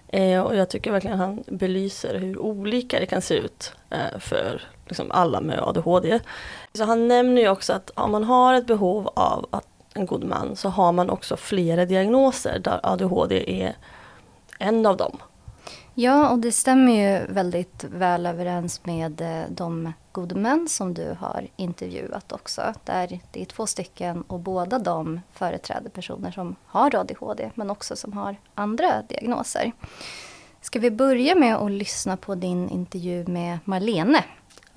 Eh, 0.08 0.42
och 0.42 0.56
jag 0.56 0.70
tycker 0.70 0.92
verkligen 0.92 1.18
han 1.18 1.44
belyser 1.48 2.20
hur 2.20 2.40
olika 2.40 3.00
det 3.00 3.06
kan 3.06 3.22
se 3.22 3.36
ut 3.36 3.74
eh, 3.90 4.20
för 4.20 4.62
liksom 4.86 5.12
alla 5.12 5.42
med 5.42 5.60
ADHD. 5.60 6.20
Så 6.74 6.84
han 6.84 7.08
nämner 7.08 7.42
ju 7.42 7.50
också 7.50 7.74
att 7.74 7.90
om 7.90 8.12
man 8.12 8.24
har 8.24 8.54
ett 8.54 8.68
behov 8.68 9.10
av 9.16 9.48
att 9.52 9.68
en 9.94 10.06
god 10.06 10.24
man 10.24 10.56
så 10.56 10.70
har 10.70 10.92
man 10.92 11.10
också 11.10 11.38
flera 11.38 11.86
diagnoser 11.86 12.60
där 12.60 12.80
ADHD 12.84 13.64
är 13.64 13.76
en 14.60 14.86
av 14.86 14.98
dem. 14.98 15.18
Ja, 16.02 16.30
och 16.30 16.40
det 16.40 16.52
stämmer 16.52 16.92
ju 16.92 17.34
väldigt 17.34 17.84
väl 17.84 18.26
överens 18.26 18.86
med 18.86 19.22
eh, 19.22 19.50
de 19.50 19.94
gode 20.12 20.36
män 20.36 20.68
som 20.70 20.94
du 20.94 21.16
har 21.20 21.48
intervjuat 21.56 22.32
också. 22.32 22.74
Där 22.84 23.20
det 23.32 23.42
är 23.42 23.46
två 23.46 23.68
stycken 23.68 24.22
och 24.22 24.40
båda 24.40 24.80
de 24.80 25.22
företräder 25.34 25.90
personer 25.90 26.32
som 26.32 26.56
har 26.66 26.96
ADHD 26.96 27.52
men 27.56 27.70
också 27.70 27.96
som 27.96 28.14
har 28.14 28.36
andra 28.56 29.02
diagnoser. 29.02 29.72
Ska 30.62 30.80
vi 30.80 30.92
börja 30.92 31.36
med 31.36 31.56
att 31.56 31.72
lyssna 31.72 32.18
på 32.18 32.36
din 32.36 32.70
intervju 32.70 33.26
med 33.28 33.60
Marlene 33.66 34.24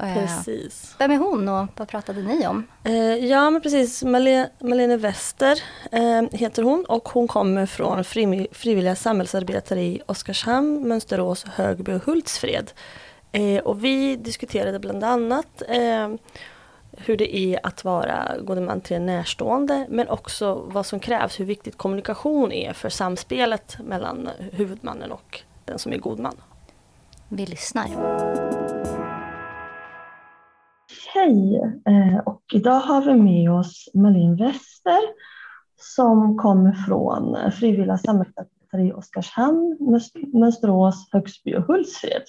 precis. 0.02 0.94
Vem 0.98 1.10
är 1.10 1.16
hon 1.16 1.48
och 1.48 1.66
vad 1.76 1.88
pratade 1.88 2.22
ni 2.22 2.46
om? 2.46 2.66
Eh, 2.84 3.26
ja, 3.26 3.50
men 3.50 3.62
precis. 3.62 4.04
Malene, 4.04 4.96
Wester 4.96 5.62
eh, 5.92 6.22
heter 6.32 6.62
hon 6.62 6.84
och 6.84 7.08
hon 7.08 7.28
kommer 7.28 7.66
från 7.66 8.04
frivilliga 8.52 8.96
samhällsarbetare 8.96 9.82
i 9.82 10.02
Oskarshamn, 10.06 10.88
Mönsterås, 10.88 11.44
Högby 11.44 11.92
och 11.92 12.04
Hultsfred. 12.04 12.70
och 13.64 13.84
vi 13.84 14.16
diskuterade 14.16 14.78
bland 14.78 15.04
annat 15.04 15.62
hur 16.96 17.16
det 17.16 17.36
är 17.36 17.60
att 17.62 17.84
vara 17.84 18.36
gode 18.40 18.60
man 18.60 18.80
till 18.80 18.96
en 18.96 19.06
närstående 19.06 19.86
men 19.88 20.08
också 20.08 20.54
vad 20.54 20.86
som 20.86 21.00
krävs, 21.00 21.40
hur 21.40 21.44
viktigt 21.44 21.78
kommunikation 21.78 22.52
är 22.52 22.72
för 22.72 22.88
samspelet 22.88 23.76
mellan 23.78 24.28
huvudmannen 24.52 25.12
och 25.12 25.40
den 25.64 25.78
som 25.78 25.92
är 25.92 25.98
god 25.98 26.18
man. 26.18 26.36
Vi 27.28 27.46
lyssnar. 27.46 28.81
Hej! 31.14 31.56
Eh, 31.86 32.18
och 32.26 32.42
idag 32.52 32.80
har 32.80 33.04
vi 33.04 33.14
med 33.14 33.52
oss 33.52 33.90
Malin 33.94 34.36
Wester 34.36 35.00
som 35.76 36.38
kommer 36.38 36.72
från 36.72 37.52
Frivilliga 37.52 37.98
samhällsarbetare 37.98 38.82
i 38.82 38.92
Oskarshamn, 38.92 39.76
Mönsterås, 40.32 41.08
Högsby 41.12 41.54
och 41.54 41.62
Hultsfred. 41.62 42.22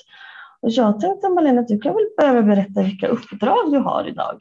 Och 0.61 0.69
jag 0.69 0.99
tänkte 0.99 1.29
Malin 1.29 1.59
att 1.59 1.67
du 1.67 1.79
kan 1.79 1.93
väl 1.93 2.07
börja 2.17 2.33
med 2.33 2.39
att 2.39 2.45
berätta 2.45 2.83
vilka 2.83 3.07
uppdrag 3.07 3.71
du 3.71 3.77
har 3.77 4.07
idag? 4.07 4.37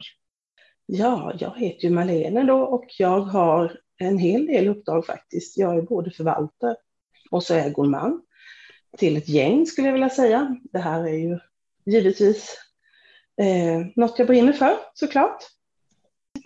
Ja, 0.85 1.33
jag 1.39 1.53
heter 1.57 1.83
ju 1.83 1.89
Malene 1.89 2.43
då 2.43 2.59
och 2.59 2.85
jag 2.99 3.19
har 3.19 3.77
en 3.97 4.17
hel 4.17 4.45
del 4.45 4.67
uppdrag 4.67 5.05
faktiskt. 5.05 5.57
Jag 5.57 5.77
är 5.77 5.81
både 5.81 6.11
förvaltare 6.11 6.75
och 7.31 7.43
så 7.43 7.53
är 7.53 7.59
jag 7.59 7.73
god 7.73 7.89
man 7.89 8.21
till 8.97 9.17
ett 9.17 9.29
gäng 9.29 9.65
skulle 9.65 9.87
jag 9.87 9.93
vilja 9.93 10.09
säga. 10.09 10.57
Det 10.73 10.79
här 10.79 11.03
är 11.03 11.17
ju 11.17 11.39
givetvis 11.85 12.62
eh, 13.41 13.85
något 13.95 14.19
jag 14.19 14.27
brinner 14.27 14.53
för 14.53 14.73
såklart. 14.93 15.37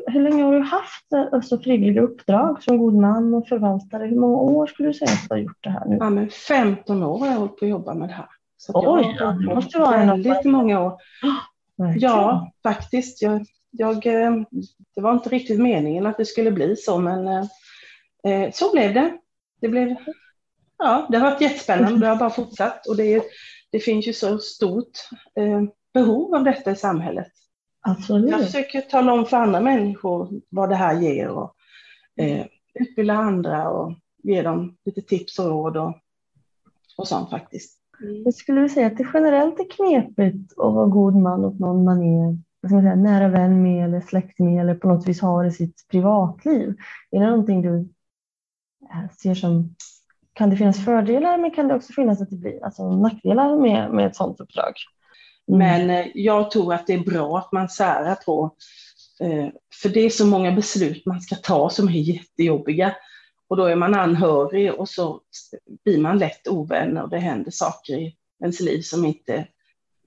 Hur 0.07 0.21
länge 0.21 0.43
har 0.43 0.53
du 0.53 0.61
haft 0.61 1.33
alltså, 1.33 1.59
frivilliga 1.59 2.01
uppdrag 2.01 2.63
som 2.63 2.77
god 2.77 2.93
man 2.93 3.33
och 3.33 3.47
förvaltare? 3.47 4.05
Hur 4.05 4.19
många 4.19 4.37
år 4.37 4.67
skulle 4.67 4.89
du 4.89 4.93
säga 4.93 5.11
att 5.11 5.29
du 5.29 5.35
har 5.35 5.41
gjort 5.41 5.63
det 5.63 5.69
här 5.69 5.85
nu? 5.85 5.97
Ja, 5.99 6.09
men 6.09 6.29
15 6.29 7.03
år 7.03 7.19
har 7.19 7.27
jag 7.27 7.33
hållit 7.33 7.59
på 7.59 7.65
att 7.65 7.69
jobba 7.69 7.93
med 7.93 8.09
det 8.09 8.13
här. 8.13 8.29
Så 8.57 8.71
Oj, 8.75 9.15
jag 9.19 9.39
det 9.39 9.55
måste 9.55 9.79
vara 9.79 10.05
väldigt 10.05 10.45
många 10.45 10.81
år. 10.81 10.93
Ja, 11.95 12.51
faktiskt. 12.63 13.21
Jag, 13.21 13.45
jag, 13.71 14.05
eh, 14.05 14.31
det 14.95 15.01
var 15.01 15.13
inte 15.13 15.29
riktigt 15.29 15.59
meningen 15.59 16.05
att 16.05 16.17
det 16.17 16.25
skulle 16.25 16.51
bli 16.51 16.75
så, 16.75 16.97
men 16.97 17.27
eh, 17.27 17.45
eh, 18.23 18.51
så 18.53 18.71
blev 18.71 18.93
det. 18.93 19.17
Det, 19.61 19.69
blev, 19.69 19.95
ja, 20.77 21.07
det 21.09 21.17
har 21.17 21.31
varit 21.31 21.41
jättespännande. 21.41 21.99
Det 21.99 22.07
har 22.07 22.15
bara 22.15 22.29
fortsatt 22.29 22.87
och 22.87 22.95
det, 22.95 23.23
det 23.71 23.79
finns 23.79 24.07
ju 24.07 24.13
så 24.13 24.37
stort 24.37 24.91
eh, 25.39 25.63
behov 25.93 26.35
av 26.35 26.43
detta 26.43 26.71
i 26.71 26.75
samhället. 26.75 27.31
Absolut. 27.81 28.31
Jag 28.31 28.45
försöker 28.45 28.81
tala 28.81 29.13
om 29.13 29.25
för 29.25 29.37
andra 29.37 29.59
människor 29.59 30.41
vad 30.49 30.69
det 30.69 30.75
här 30.75 31.01
ger 31.01 31.27
och 31.27 31.55
eh, 32.15 32.45
utbilda 32.73 33.13
andra 33.13 33.69
och 33.69 33.93
ge 34.23 34.41
dem 34.41 34.77
lite 34.85 35.01
tips 35.01 35.39
och 35.39 35.45
råd 35.45 35.77
och, 35.77 35.93
och 36.97 37.07
sånt 37.07 37.29
faktiskt. 37.29 37.79
Mm. 38.01 38.23
Jag 38.25 38.33
skulle 38.33 38.69
säga 38.69 38.87
att 38.87 38.97
det 38.97 39.07
generellt 39.13 39.59
är 39.59 39.69
knepigt 39.69 40.51
att 40.51 40.73
vara 40.73 40.87
god 40.87 41.15
man 41.15 41.45
åt 41.45 41.59
någon 41.59 41.83
man 41.83 42.03
är 42.03 42.37
vad 42.61 42.69
ska 42.69 42.75
man 42.75 42.83
säga, 42.83 42.95
nära 42.95 43.27
vän 43.27 43.63
med 43.63 43.85
eller 43.85 44.01
släkt 44.01 44.39
med 44.39 44.61
eller 44.61 44.75
på 44.75 44.87
något 44.87 45.07
vis 45.07 45.21
har 45.21 45.45
i 45.45 45.51
sitt 45.51 45.87
privatliv. 45.91 46.75
Är 47.11 47.19
det 47.19 47.29
någonting 47.29 47.61
du 47.61 47.77
eh, 48.91 49.09
ser 49.21 49.35
som 49.35 49.75
kan 50.33 50.49
det 50.49 50.57
finnas 50.57 50.85
fördelar 50.85 51.37
men 51.37 51.51
kan 51.51 51.67
det 51.67 51.75
också 51.75 51.93
finnas 51.93 52.21
att 52.21 52.29
det 52.29 52.35
blir 52.35 52.63
alltså, 52.63 52.89
nackdelar 52.95 53.55
med, 53.55 53.91
med 53.91 54.07
ett 54.07 54.15
sådant 54.15 54.39
uppdrag? 54.39 54.73
Mm. 55.49 55.59
Men 55.59 55.89
eh, 55.89 56.07
jag 56.13 56.51
tror 56.51 56.73
att 56.73 56.87
det 56.87 56.93
är 56.93 57.03
bra 57.03 57.37
att 57.37 57.51
man 57.51 57.69
särar 57.69 58.15
på, 58.15 58.55
eh, 59.19 59.47
för 59.81 59.89
det 59.89 59.99
är 59.99 60.09
så 60.09 60.25
många 60.25 60.51
beslut 60.51 61.05
man 61.05 61.21
ska 61.21 61.35
ta 61.35 61.69
som 61.69 61.87
är 61.87 61.91
jättejobbiga. 61.91 62.95
Och 63.49 63.57
då 63.57 63.65
är 63.65 63.75
man 63.75 63.95
anhörig 63.95 64.73
och 64.73 64.89
så 64.89 65.21
blir 65.83 65.97
man 65.97 66.17
lätt 66.17 66.47
ovän 66.47 66.97
och 66.97 67.09
det 67.09 67.19
händer 67.19 67.51
saker 67.51 67.93
i 67.93 68.15
ens 68.41 68.59
liv 68.59 68.81
som 68.81 69.05
inte... 69.05 69.47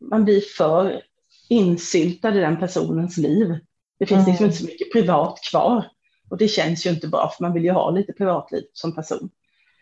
Man 0.01 0.25
blir 0.25 0.41
för 0.41 1.03
insyltad 1.49 2.35
i 2.35 2.41
den 2.41 2.59
personens 2.59 3.17
liv. 3.17 3.59
Det 3.99 4.07
finns 4.07 4.27
liksom 4.27 4.47
inte 4.47 4.59
så 4.59 4.65
mycket 4.65 4.93
privat 4.93 5.41
kvar. 5.51 5.85
Och 6.31 6.37
det 6.37 6.49
känns 6.49 6.87
ju 6.87 6.91
inte 6.91 7.09
bra, 7.09 7.33
för 7.37 7.45
man 7.45 7.53
vill 7.53 7.65
ju 7.65 7.71
ha 7.71 7.91
lite 7.91 8.13
privatliv 8.13 8.63
som 8.73 8.95
person. 8.95 9.31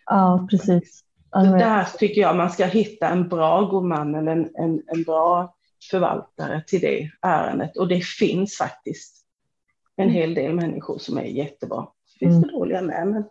Ja, 0.06 0.48
precis. 0.50 1.04
Så 1.32 1.40
där 1.40 1.84
tycker 1.98 2.20
jag 2.20 2.36
man 2.36 2.50
ska 2.50 2.64
hitta 2.64 3.08
en 3.08 3.28
bra 3.28 3.60
god 3.60 3.84
man 3.84 4.14
eller 4.14 4.32
en, 4.32 4.50
en, 4.54 4.82
en 4.86 5.02
bra 5.02 5.54
förvaltare 5.90 6.62
till 6.66 6.80
det 6.80 7.10
ärendet. 7.22 7.76
Och 7.76 7.88
det 7.88 8.04
finns 8.04 8.56
faktiskt 8.56 9.24
en 9.96 10.10
hel 10.10 10.34
del 10.34 10.54
människor 10.54 10.98
som 10.98 11.18
är 11.18 11.22
jättebra. 11.22 11.86
Det 12.12 12.26
finns 12.26 12.44
mm. 12.44 12.50
dåliga 12.50 12.82
med, 12.82 13.06
men 13.08 13.24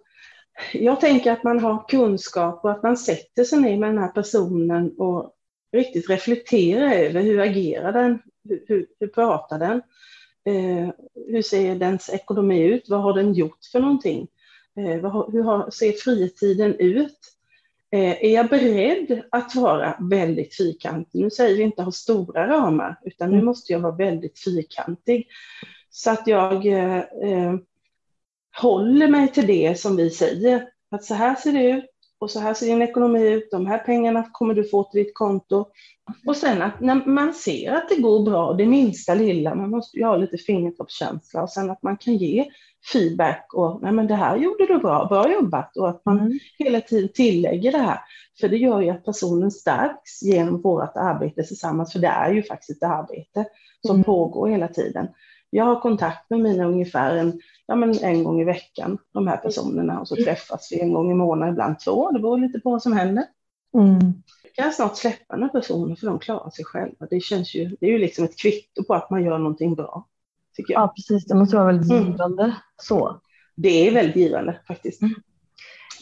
jag 0.73 0.99
tänker 1.01 1.31
att 1.31 1.43
man 1.43 1.59
har 1.59 1.87
kunskap 1.87 2.65
och 2.65 2.71
att 2.71 2.83
man 2.83 2.97
sätter 2.97 3.43
sig 3.43 3.61
ner 3.61 3.77
med 3.77 3.89
den 3.89 3.97
här 3.97 4.11
personen 4.11 4.91
och 4.97 5.33
riktigt 5.73 6.09
reflekterar 6.09 6.93
över 6.93 7.21
hur 7.21 7.39
agerar 7.39 7.91
den, 7.91 8.19
hur, 8.49 8.63
hur, 8.67 8.87
hur 8.99 9.07
pratar 9.07 9.59
den, 9.59 9.81
eh, 10.45 10.89
hur 11.27 11.41
ser 11.41 11.75
dens 11.75 12.09
ekonomi 12.09 12.63
ut, 12.63 12.89
vad 12.89 13.01
har 13.01 13.13
den 13.13 13.33
gjort 13.33 13.65
för 13.71 13.79
någonting, 13.79 14.27
eh, 14.77 15.11
har, 15.11 15.31
hur 15.31 15.43
har, 15.43 15.69
ser 15.69 15.91
fritiden 15.91 16.75
ut, 16.79 17.36
är 17.91 18.33
jag 18.33 18.49
beredd 18.49 19.23
att 19.31 19.55
vara 19.55 19.97
väldigt 19.99 20.57
fyrkantig? 20.57 21.21
Nu 21.21 21.29
säger 21.29 21.57
vi 21.57 21.63
inte 21.63 21.81
ha 21.81 21.91
stora 21.91 22.47
ramar, 22.47 22.99
utan 23.03 23.29
nu 23.29 23.35
mm. 23.35 23.45
måste 23.45 23.73
jag 23.73 23.79
vara 23.79 23.95
väldigt 23.95 24.39
fyrkantig. 24.39 25.27
Så 25.89 26.11
att 26.11 26.27
jag 26.27 26.65
eh, 26.65 26.97
eh, 26.97 27.55
håller 28.61 29.07
mig 29.07 29.27
till 29.27 29.47
det 29.47 29.79
som 29.79 29.95
vi 29.95 30.09
säger, 30.09 30.69
att 30.91 31.03
så 31.03 31.13
här 31.13 31.35
ser 31.35 31.51
det 31.51 31.69
ut 31.69 31.85
och 32.19 32.31
så 32.31 32.39
här 32.39 32.53
ser 32.53 32.65
din 32.65 32.81
ekonomi 32.81 33.29
ut, 33.29 33.51
de 33.51 33.65
här 33.65 33.77
pengarna 33.77 34.29
kommer 34.31 34.53
du 34.53 34.63
få 34.63 34.83
till 34.83 35.03
ditt 35.03 35.13
konto. 35.13 35.65
Och 36.27 36.37
sen 36.37 36.61
att 36.61 36.81
när 36.81 37.05
man 37.05 37.33
ser 37.33 37.71
att 37.71 37.89
det 37.89 37.95
går 37.95 38.23
bra, 38.25 38.53
det 38.53 38.65
minsta 38.65 39.13
lilla, 39.13 39.55
man 39.55 39.69
måste 39.69 39.97
ju 39.97 40.05
ha 40.05 40.15
lite 40.15 40.37
fingertoppskänsla 40.37 41.41
och 41.41 41.49
sen 41.49 41.69
att 41.69 41.83
man 41.83 41.97
kan 41.97 42.15
ge 42.15 42.45
feedback 42.93 43.45
och 43.53 43.81
nej 43.81 43.91
men 43.91 44.07
det 44.07 44.15
här 44.15 44.37
gjorde 44.37 44.65
du 44.65 44.77
bra, 44.77 45.05
bra 45.05 45.31
jobbat 45.33 45.77
och 45.77 45.89
att 45.89 46.05
man 46.05 46.19
mm. 46.19 46.39
hela 46.57 46.81
tiden 46.81 47.09
tillägger 47.13 47.71
det 47.71 47.77
här. 47.77 47.99
För 48.39 48.49
det 48.49 48.57
gör 48.57 48.81
ju 48.81 48.89
att 48.89 49.05
personen 49.05 49.51
stärks 49.51 50.21
genom 50.21 50.61
vårt 50.61 50.97
arbete 50.97 51.43
tillsammans, 51.43 51.93
för 51.93 51.99
det 51.99 52.07
är 52.07 52.31
ju 52.31 52.43
faktiskt 52.43 52.83
ett 52.83 52.89
arbete 52.89 53.45
som 53.87 53.95
mm. 53.95 54.03
pågår 54.03 54.47
hela 54.47 54.67
tiden. 54.67 55.07
Jag 55.49 55.65
har 55.65 55.81
kontakt 55.81 56.29
med 56.29 56.39
mina 56.39 56.65
ungefär 56.65 57.15
en, 57.15 57.39
ja 57.67 57.75
men 57.75 57.99
en 58.03 58.23
gång 58.23 58.41
i 58.41 58.43
veckan, 58.43 58.97
de 59.13 59.27
här 59.27 59.37
personerna, 59.37 59.99
och 59.99 60.07
så 60.07 60.15
träffas 60.15 60.69
vi 60.71 60.79
en 60.79 60.93
gång 60.93 61.11
i 61.11 61.13
månaden, 61.13 61.53
ibland 61.53 61.79
två, 61.79 62.11
det 62.11 62.19
beror 62.19 62.37
lite 62.37 62.59
på 62.59 62.71
vad 62.71 62.81
som 62.81 62.93
händer. 62.93 63.23
Mm. 63.73 64.13
Jag 64.43 64.65
kan 64.65 64.73
snart 64.73 64.97
släppa 64.97 65.35
några 65.35 65.49
personer 65.49 65.95
för 65.95 66.07
de 66.07 66.19
klarar 66.19 66.49
sig 66.49 66.65
själva. 66.65 67.07
Det, 67.09 67.19
känns 67.19 67.55
ju, 67.55 67.75
det 67.79 67.85
är 67.85 67.91
ju 67.91 67.97
liksom 67.97 68.25
ett 68.25 68.39
kvitto 68.39 68.83
på 68.83 68.93
att 68.93 69.09
man 69.09 69.23
gör 69.23 69.37
någonting 69.37 69.75
bra 69.75 70.07
Tycker 70.57 70.73
jag. 70.73 70.81
Ja, 70.81 70.93
precis. 70.95 71.25
Det 71.25 71.35
måste 71.35 71.55
vara 71.55 71.65
väldigt 71.65 71.91
Mm. 71.91 72.11
givande. 72.11 72.55
Så. 72.77 73.21
Det 73.55 73.87
är 73.87 73.91
väldigt 73.93 74.15
givande 74.15 74.59
faktiskt. 74.67 75.01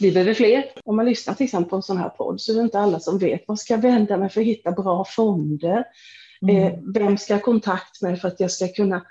Vi 0.00 0.12
behöver 0.12 0.34
fler. 0.34 0.64
Om 0.84 0.96
man 0.96 1.06
lyssnar 1.06 1.34
till 1.34 1.44
exempel 1.44 1.70
på 1.70 1.76
en 1.76 1.82
sån 1.82 1.98
här 1.98 2.08
podd 2.08 2.40
så 2.40 2.52
är 2.52 2.56
det 2.56 2.62
inte 2.62 2.78
alla 2.78 3.00
som 3.00 3.18
vet 3.18 3.44
vad 3.46 3.58
ska 3.58 3.74
jag 3.74 3.80
vända 3.80 4.16
mig 4.16 4.28
för 4.28 4.40
att 4.40 4.46
hitta 4.46 4.70
bra 4.70 5.04
fonder. 5.04 5.84
Mm. 6.42 6.56
Eh, 6.56 6.78
vem 6.94 7.18
ska 7.18 7.32
jag 7.32 7.42
kontakt 7.42 8.02
med 8.02 8.20
för 8.20 8.28
att 8.28 8.40
jag 8.40 8.50
ska 8.50 8.68
kunna 8.68 9.02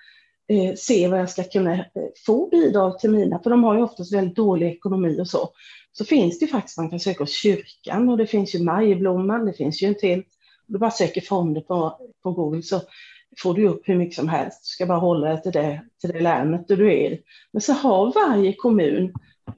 eh, 0.48 0.76
se 0.76 1.08
vad 1.08 1.20
jag 1.20 1.30
ska 1.30 1.44
kunna 1.44 1.74
eh, 1.74 1.86
få 2.26 2.50
bidrag 2.50 3.00
till 3.00 3.12
mina, 3.12 3.40
för 3.40 3.50
de 3.50 3.64
har 3.64 3.76
ju 3.76 3.84
oftast 3.84 4.14
väldigt 4.14 4.36
dålig 4.36 4.68
ekonomi 4.68 5.22
och 5.22 5.28
så. 5.28 5.50
Så 5.92 6.06
finns 6.06 6.40
det 6.40 6.46
ju 6.46 6.52
faktiskt, 6.52 6.78
man 6.78 6.90
kan 6.90 7.00
söka 7.00 7.24
hos 7.24 7.38
kyrkan 7.38 8.10
och 8.10 8.18
det 8.18 8.28
finns 8.28 8.56
ju 8.56 8.64
Majblomman, 8.64 9.46
det 9.46 9.54
finns 9.54 9.84
ju 9.84 9.88
en 9.88 9.96
till. 9.96 10.24
Du 10.68 10.80
bara 10.80 10.92
söker 10.92 11.22
fonder 11.22 11.62
på, 11.62 12.00
på 12.24 12.32
Google 12.32 12.62
så 12.62 12.82
får 13.42 13.54
du 13.54 13.68
upp 13.68 13.82
hur 13.90 13.96
mycket 13.96 14.16
som 14.16 14.30
helst. 14.30 14.64
Du 14.64 14.68
ska 14.68 14.86
bara 14.86 14.98
hålla 14.98 15.30
dig 15.30 15.42
till 15.42 15.52
det, 15.52 15.82
till 16.02 16.10
det 16.10 16.20
länet 16.20 16.68
där 16.68 16.78
du 16.78 16.94
är. 16.94 17.20
Men 17.54 17.62
så 17.62 17.74
har 17.74 18.14
varje 18.14 18.54
kommun 18.54 19.14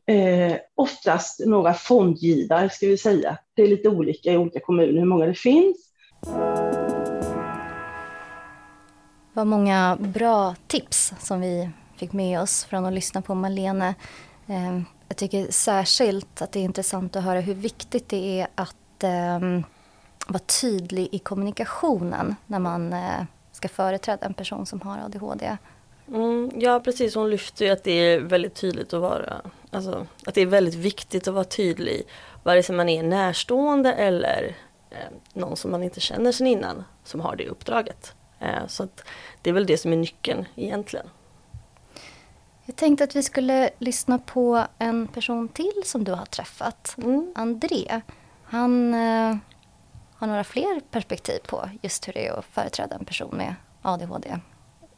eh, 0.06 0.58
oftast 0.76 1.46
några 1.46 1.74
fondgivare, 1.74 2.70
ska 2.70 2.88
vi 2.88 2.98
säga. 2.98 3.38
Det 3.56 3.62
är 3.62 3.68
lite 3.68 3.90
olika 3.90 4.32
i 4.32 4.38
olika 4.38 4.60
kommuner 4.60 5.00
hur 5.00 5.06
många 5.06 5.26
det 5.26 5.34
finns 5.34 5.78
var 9.38 9.46
många 9.46 9.98
bra 10.00 10.56
tips 10.68 11.14
som 11.20 11.42
vi 11.42 11.70
fick 11.96 12.14
med 12.14 12.42
oss 12.42 12.66
från 12.66 12.86
att 12.86 12.94
lyssna 12.94 13.22
på 13.22 13.36
Malene. 13.36 13.96
Eh, 14.48 14.80
Jag 15.08 15.18
tycker 15.18 15.52
särskilt 15.52 16.42
att 16.42 16.52
det 16.52 16.60
är 16.60 16.64
intressant 16.64 17.16
att 17.16 17.24
höra 17.24 17.40
hur 17.40 17.54
viktigt 17.54 18.10
det 18.10 18.42
är 18.42 18.48
att 18.56 19.04
eh, 19.04 19.40
vara 20.28 20.40
tydlig 20.62 21.10
i 21.12 21.20
kommunikationen 21.20 22.36
när 22.46 22.60
man 22.60 22.94
eh, 22.94 23.24
ska 23.52 23.68
företräda 23.68 24.26
en 24.26 24.34
person 24.34 24.66
som 24.66 24.82
har 24.82 24.98
ADHD. 24.98 25.58
Mm, 26.08 26.52
ja 26.56 26.80
precis, 26.80 27.16
hon 27.16 27.30
lyfter 27.30 27.66
ju 27.66 27.72
att 27.72 27.84
det 27.84 27.92
är 27.92 28.20
väldigt 28.20 28.56
tydligt 28.56 28.94
att 28.94 29.02
vara, 29.02 29.34
alltså 29.72 30.08
att 30.26 30.36
det 30.36 30.42
är 30.42 30.46
väldigt 30.46 30.76
viktigt 30.76 31.28
att 31.28 31.34
vara 31.34 31.44
tydlig 31.44 32.08
vare 32.44 32.64
sig 32.64 32.76
man 32.76 32.90
är 32.90 33.04
närstående 33.04 33.94
eller 33.94 34.56
eh, 34.90 34.98
någon 35.34 35.58
som 35.58 35.72
man 35.72 35.84
inte 35.84 36.00
känner 36.00 36.32
sedan 36.32 36.48
innan 36.48 36.84
som 37.04 37.20
har 37.20 37.36
det 37.36 37.48
uppdraget. 37.48 38.14
Eh, 38.40 38.68
så 38.68 38.84
att 38.84 39.08
det 39.42 39.50
är 39.50 39.54
väl 39.54 39.66
det 39.66 39.78
som 39.78 39.94
är 39.94 39.98
nyckeln 39.98 40.46
egentligen. 40.56 41.06
Jag 42.66 42.76
tänkte 42.76 43.04
att 43.04 43.16
vi 43.16 43.24
skulle 43.24 43.70
lyssna 43.80 44.20
på 44.20 44.64
en 44.80 45.08
person 45.08 45.48
till 45.48 45.82
som 45.86 46.04
du 46.04 46.12
har 46.12 46.26
träffat. 46.26 46.96
Mm. 46.98 47.34
André. 47.36 48.02
Han 48.44 48.94
eh, 48.94 49.36
har 50.16 50.28
några 50.28 50.44
fler 50.44 50.82
perspektiv 50.92 51.40
på 51.48 51.70
just 51.82 52.08
hur 52.08 52.14
det 52.14 52.28
är 52.28 52.40
att 52.40 52.46
företräda 52.46 52.96
en 52.96 53.06
person 53.06 53.38
med 53.38 53.56
ADHD. 53.82 54.40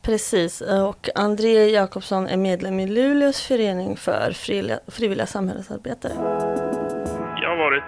Precis, 0.01 0.61
och 0.61 1.09
André 1.15 1.69
Jakobsson 1.69 2.27
är 2.27 2.37
medlem 2.37 2.79
i 2.79 2.87
Luleås 2.87 3.41
förening 3.41 3.97
för 3.97 4.31
frivilliga, 4.31 4.79
frivilliga 4.87 5.27
samhällsarbetare. 5.27 6.13
Jag 7.41 7.49
har 7.49 7.57
varit 7.57 7.83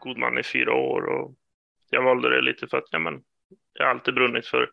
god 0.00 0.18
man 0.18 0.38
i 0.38 0.42
fyra 0.42 0.74
år 0.74 1.02
och 1.02 1.34
jag 1.90 2.02
valde 2.02 2.36
det 2.36 2.42
lite 2.42 2.66
för 2.66 2.76
att 2.76 2.88
ja, 2.90 2.98
men, 2.98 3.14
jag 3.72 3.84
har 3.84 3.90
alltid 3.90 4.14
brunnit 4.14 4.46
för 4.46 4.70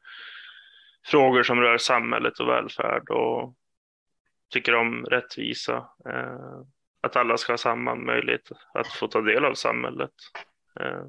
frågor 1.05 1.43
som 1.43 1.62
rör 1.62 1.77
samhället 1.77 2.39
och 2.39 2.47
välfärd 2.47 3.09
och 3.09 3.55
tycker 4.49 4.75
om 4.75 5.05
rättvisa. 5.05 5.89
Eh, 6.09 6.62
att 7.01 7.15
alla 7.15 7.38
ska 7.38 7.53
ha 7.53 7.57
samma 7.57 7.95
möjlighet 7.95 8.51
att 8.73 8.88
få 8.88 9.07
ta 9.07 9.21
del 9.21 9.45
av 9.45 9.53
samhället. 9.53 10.13
Eh, 10.79 11.05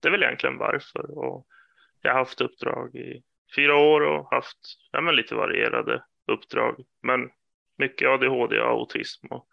det 0.00 0.08
är 0.08 0.12
väl 0.12 0.22
egentligen 0.22 0.58
varför. 0.58 1.18
Och 1.18 1.46
jag 2.02 2.12
har 2.12 2.18
haft 2.18 2.40
uppdrag 2.40 2.94
i 2.94 3.22
fyra 3.56 3.76
år 3.76 4.00
och 4.00 4.30
haft 4.30 4.58
ja, 4.90 5.00
men 5.00 5.16
lite 5.16 5.34
varierade 5.34 6.04
uppdrag. 6.26 6.84
Men 7.02 7.30
mycket 7.78 8.08
ADHD 8.08 8.60
och 8.60 8.70
autism 8.70 9.26
och 9.26 9.48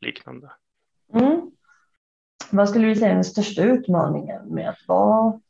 liknande. 0.00 0.52
Mm. 1.14 1.50
Vad 2.50 2.68
skulle 2.68 2.86
du 2.86 2.96
säga 2.96 3.10
är 3.10 3.14
den 3.14 3.24
största 3.24 3.62
utmaningen 3.62 4.54
med 4.54 4.68
att 4.68 4.88
vara, 4.88 5.40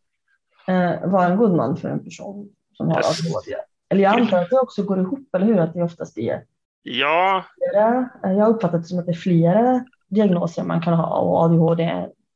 eh, 0.69 1.11
vara 1.11 1.27
en 1.27 1.37
god 1.37 1.57
man 1.57 1.77
för 1.77 1.89
en 1.89 2.05
person 2.05 2.49
som 2.73 2.89
har 2.89 2.97
Yes. 2.97 3.27
ADHD? 3.27 3.57
Eller 3.91 4.03
jag 4.03 4.21
antar 4.21 4.43
att 4.43 4.51
det 4.51 4.59
också 4.59 4.83
går 4.83 4.99
ihop, 4.99 5.35
eller 5.35 5.47
hur? 5.47 5.59
Att 5.59 5.75
det 5.75 5.83
oftast 5.83 6.19
är 6.19 6.43
Ja, 6.83 7.45
flera, 7.55 8.11
eh, 8.25 8.33
jag 8.33 8.45
har 8.45 8.51
uppfattat 8.51 8.83
det 8.83 8.89
som 8.89 8.99
att 8.99 9.07
det 9.07 9.13
är 9.13 9.17
flera 9.17 9.85
diagnoser 10.09 10.65
man 10.65 10.81
kan 10.83 10.95
ha 10.95 11.21
och 11.21 11.45
ADHD 11.45 11.83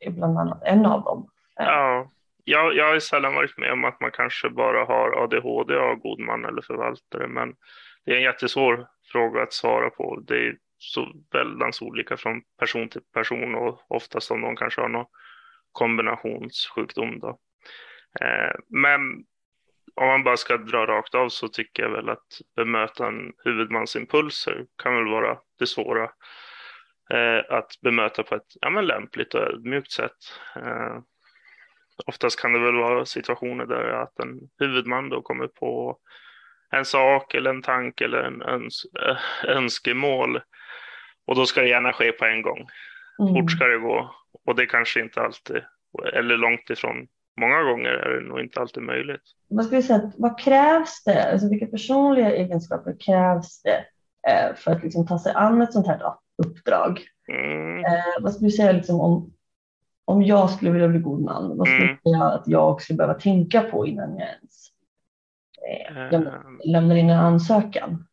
är 0.01 0.11
bland 0.11 0.39
annat 0.39 0.63
en 0.65 0.87
av 0.87 1.05
dem. 1.05 1.29
Ja, 1.57 2.11
jag, 2.45 2.75
jag 2.77 2.93
har 2.93 2.99
sällan 3.01 3.35
varit 3.35 3.59
med 3.59 3.73
om 3.73 3.85
att 3.85 4.01
man 4.01 4.11
kanske 4.11 4.51
bara 4.51 4.85
har 4.85 5.25
ADHD 5.25 5.75
har 5.75 5.97
god 5.97 6.21
man 6.21 6.45
eller 6.45 6.63
förvaltare, 6.63 7.29
men 7.29 7.55
det 8.05 8.13
är 8.13 8.17
en 8.17 8.23
jättesvår 8.23 8.87
fråga 9.13 9.43
att 9.43 9.53
svara 9.53 9.91
på. 9.91 10.21
Det 10.27 10.35
är 10.35 10.57
så 10.79 11.07
väldans 11.33 11.83
olika 11.83 12.17
från 12.17 12.43
person 12.59 12.89
till 12.89 13.01
person 13.15 13.55
och 13.55 13.81
oftast 13.89 14.31
om 14.31 14.41
någon 14.41 14.57
kanske 14.57 14.81
har 14.81 14.89
någon 14.89 15.07
kombinationssjukdom. 15.73 17.19
Då. 17.21 17.39
Eh, 18.21 18.55
men 18.69 19.01
om 19.95 20.07
man 20.07 20.25
bara 20.25 20.37
ska 20.37 20.57
dra 20.57 20.87
rakt 20.87 21.15
av 21.15 21.29
så 21.29 21.49
tycker 21.49 21.83
jag 21.83 21.91
väl 21.91 22.09
att 22.09 22.41
bemöta 22.57 23.07
en 23.07 23.33
huvudmans 23.45 23.97
impulser 23.97 24.67
kan 24.83 24.95
väl 24.95 25.09
vara 25.09 25.39
det 25.59 25.67
svåra. 25.67 26.11
Eh, 27.11 27.57
att 27.57 27.81
bemöta 27.83 28.23
på 28.23 28.35
ett 28.35 28.57
ja, 28.61 28.71
men 28.71 28.87
lämpligt 28.87 29.35
och 29.35 29.41
ödmjukt 29.41 29.93
sätt. 29.93 30.17
Eh, 30.57 30.99
oftast 32.07 32.41
kan 32.41 32.53
det 32.53 32.59
väl 32.59 32.77
vara 32.77 33.05
situationer 33.05 33.67
där 33.67 33.85
att 33.85 34.19
en 34.19 34.41
huvudman 34.59 35.09
då 35.09 35.23
kommer 35.23 35.47
på 35.47 35.99
en 36.71 36.85
sak 36.85 37.35
eller 37.35 37.51
en 37.51 37.63
tanke 37.63 38.05
eller 38.05 38.23
en 38.23 38.43
öns 38.43 38.87
önskemål 39.45 40.41
och 41.27 41.35
då 41.35 41.47
ska 41.47 41.61
det 41.61 41.69
gärna 41.69 41.93
ske 41.93 42.13
på 42.13 42.25
en 42.25 42.43
gång. 42.43 42.67
Mm. 43.19 43.35
Fort 43.35 43.51
ska 43.51 43.67
det 43.67 43.79
gå 43.79 44.15
och 44.45 44.55
det 44.55 44.67
kanske 44.67 45.01
inte 45.01 45.21
alltid, 45.21 45.63
eller 46.13 46.37
långt 46.37 46.71
ifrån, 46.71 47.07
många 47.41 47.63
gånger 47.63 47.91
är 47.91 48.21
det 48.21 48.29
nog 48.29 48.41
inte 48.41 48.61
alltid 48.61 48.83
möjligt. 48.83 49.23
Vad 49.49 49.65
ska 49.67 49.77
vi 49.77 49.83
säga, 49.83 50.13
vad 50.17 50.39
krävs 50.41 51.05
det? 51.05 51.33
Alltså 51.33 51.49
vilka 51.51 51.67
personliga 51.67 52.37
egenskaper 52.37 52.97
krävs 53.01 53.63
det 53.63 53.85
eh, 54.29 54.55
för 54.57 54.71
att 54.73 54.83
liksom 54.83 55.07
ta 55.07 55.19
sig 55.19 55.33
an 55.37 55.63
ett 55.63 55.73
sånt 55.73 55.87
här 55.87 56.01
uppdrag? 56.47 57.01
Mm, 57.29 57.79
Eh, 57.85 58.23
vad 58.23 58.33
skulle 58.35 58.47
du 58.49 58.53
säga 58.53 58.73
liksom 58.73 59.01
om, 59.01 59.33
om 60.05 60.23
jag 60.23 60.51
skulle 60.51 60.71
vilja 60.71 60.89
bli 60.89 60.99
god 60.99 61.23
man? 61.23 61.59
Vad 61.59 61.69
skulle 61.69 61.85
Mm. 61.85 61.97
du 62.05 62.11
säga 62.11 62.25
att 62.25 62.49
jag 62.49 62.83
skulle 62.83 62.97
behöva 62.97 63.15
tänka 63.15 63.61
på 63.63 63.87
innan 63.87 64.19
jag 64.19 64.29
ens 64.29 64.69
lämnar, 66.11 66.35
eh, 66.35 66.71
lämnar 66.73 66.97
in 66.97 67.11
en 67.11 67.19
ansökan? 67.19 68.07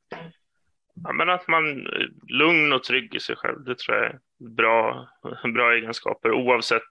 ja, 1.04 1.12
men 1.14 1.30
att 1.30 1.48
man 1.48 1.64
är 1.66 2.10
lugn 2.34 2.74
och 2.74 2.84
trygg 2.84 3.16
i 3.16 3.20
sig 3.20 3.36
själv, 3.36 3.64
det 3.64 3.78
tror 3.78 3.98
jag 3.98 4.06
är 4.06 4.20
bra, 4.50 5.08
bra 5.54 5.74
egenskaper 5.74 6.32
oavsett 6.32 6.82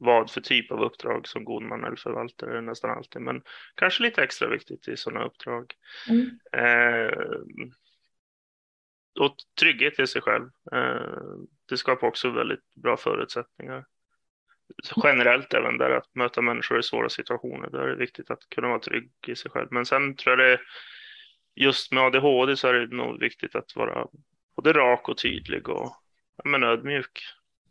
vad 0.00 0.30
för 0.30 0.40
typ 0.40 0.70
av 0.70 0.82
uppdrag 0.82 1.28
som 1.28 1.44
god 1.44 1.62
man 1.62 1.84
eller 1.84 1.96
förvaltare 1.96 2.60
nästan 2.60 2.90
alltid, 2.90 3.22
men 3.22 3.42
kanske 3.74 4.02
lite 4.02 4.22
extra 4.22 4.48
viktigt 4.48 4.88
i 4.88 4.96
sådana 4.96 5.24
uppdrag. 5.24 5.74
Mm. 6.08 6.30
Eh, 6.52 7.18
och 9.20 9.36
trygghet 9.60 9.98
i 9.98 10.06
sig 10.06 10.22
själv. 10.22 10.48
Eh, 10.72 11.36
det 11.68 11.76
skapar 11.76 12.08
också 12.08 12.30
väldigt 12.30 12.74
bra 12.74 12.96
förutsättningar. 12.96 13.86
Generellt 15.04 15.54
även 15.54 15.78
där 15.78 15.90
att 15.90 16.14
möta 16.14 16.42
människor 16.42 16.78
i 16.78 16.82
svåra 16.82 17.08
situationer. 17.08 17.70
Där 17.70 17.78
är 17.78 17.88
det 17.88 17.96
viktigt 17.96 18.30
att 18.30 18.48
kunna 18.48 18.68
vara 18.68 18.78
trygg 18.78 19.12
i 19.26 19.36
sig 19.36 19.50
själv. 19.50 19.68
Men 19.70 19.86
sen 19.86 20.16
tror 20.16 20.40
jag 20.40 20.50
det 20.50 20.60
just 21.54 21.92
med 21.92 22.02
ADHD 22.02 22.56
så 22.56 22.68
är 22.68 22.72
det 22.72 22.96
nog 22.96 23.20
viktigt 23.20 23.54
att 23.54 23.76
vara 23.76 24.06
både 24.56 24.72
rak 24.72 25.08
och 25.08 25.18
tydlig 25.18 25.68
och 25.68 25.96
men 26.44 26.62
ödmjuk. 26.62 27.22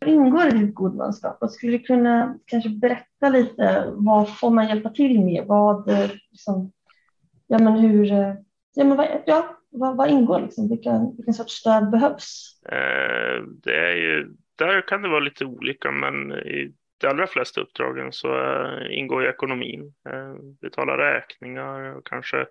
Ingår 0.06 0.46
i 0.46 0.50
ditt 0.50 0.74
godmanskap? 0.74 1.42
Och 1.42 1.52
skulle 1.52 1.72
du 1.72 1.78
kunna 1.78 2.38
kanske 2.46 2.70
berätta 2.70 3.28
lite? 3.28 3.92
Vad 3.92 4.38
får 4.38 4.50
man 4.50 4.68
hjälpa 4.68 4.90
till 4.90 5.24
med? 5.24 5.44
Vad, 5.46 5.88
eh, 5.88 6.10
liksom, 6.30 6.72
ja, 7.46 7.58
men 7.58 7.72
hur, 7.72 8.12
eh, 8.12 8.34
ja, 8.74 8.84
men 8.84 8.96
vad, 8.96 9.22
ja, 9.26 9.56
vad, 9.70 9.96
vad 9.96 10.10
ingår? 10.10 10.40
Liksom? 10.40 10.68
Vilken, 10.68 11.16
vilken 11.16 11.34
sorts 11.34 11.52
stöd 11.52 11.90
behövs? 11.90 12.60
Eh, 12.68 13.42
det 13.62 13.76
är 13.76 13.96
ju, 13.96 14.34
där 14.58 14.88
kan 14.88 15.02
det 15.02 15.08
vara 15.08 15.20
lite 15.20 15.44
olika, 15.44 15.90
men 15.90 16.32
i 16.32 16.74
de 17.00 17.06
allra 17.06 17.26
flesta 17.26 17.60
uppdragen 17.60 18.12
så 18.12 18.28
ingår 18.90 19.22
ju 19.22 19.28
ekonomin. 19.28 19.94
Betala 20.60 20.98
räkningar 20.98 21.96
och 21.96 22.06
kanske 22.06 22.46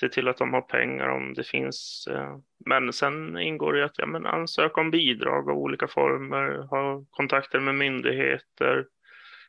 se 0.00 0.08
till 0.08 0.28
att 0.28 0.36
de 0.36 0.52
har 0.52 0.60
pengar 0.60 1.08
om 1.08 1.34
det 1.34 1.44
finns. 1.44 2.08
Eh, 2.10 2.36
men 2.66 2.92
sen 2.92 3.38
ingår 3.38 3.72
det 3.72 3.84
att 3.84 3.98
ja, 3.98 4.06
men 4.06 4.26
ansöka 4.26 4.80
om 4.80 4.90
bidrag 4.90 5.50
av 5.50 5.56
olika 5.56 5.88
former, 5.88 6.66
ha 6.70 7.04
kontakter 7.10 7.60
med 7.60 7.74
myndigheter. 7.74 8.86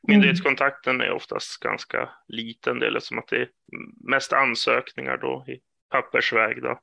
Myndighetskontakten 0.07 1.01
är 1.01 1.11
oftast 1.11 1.59
ganska 1.59 2.09
liten 2.27 2.79
del 2.79 2.95
eftersom 2.95 3.19
att 3.19 3.27
det 3.27 3.41
är 3.41 3.49
mest 4.09 4.33
ansökningar 4.33 5.17
då 5.17 5.45
i 5.47 5.59
pappersväg. 5.89 6.61
Då. 6.61 6.79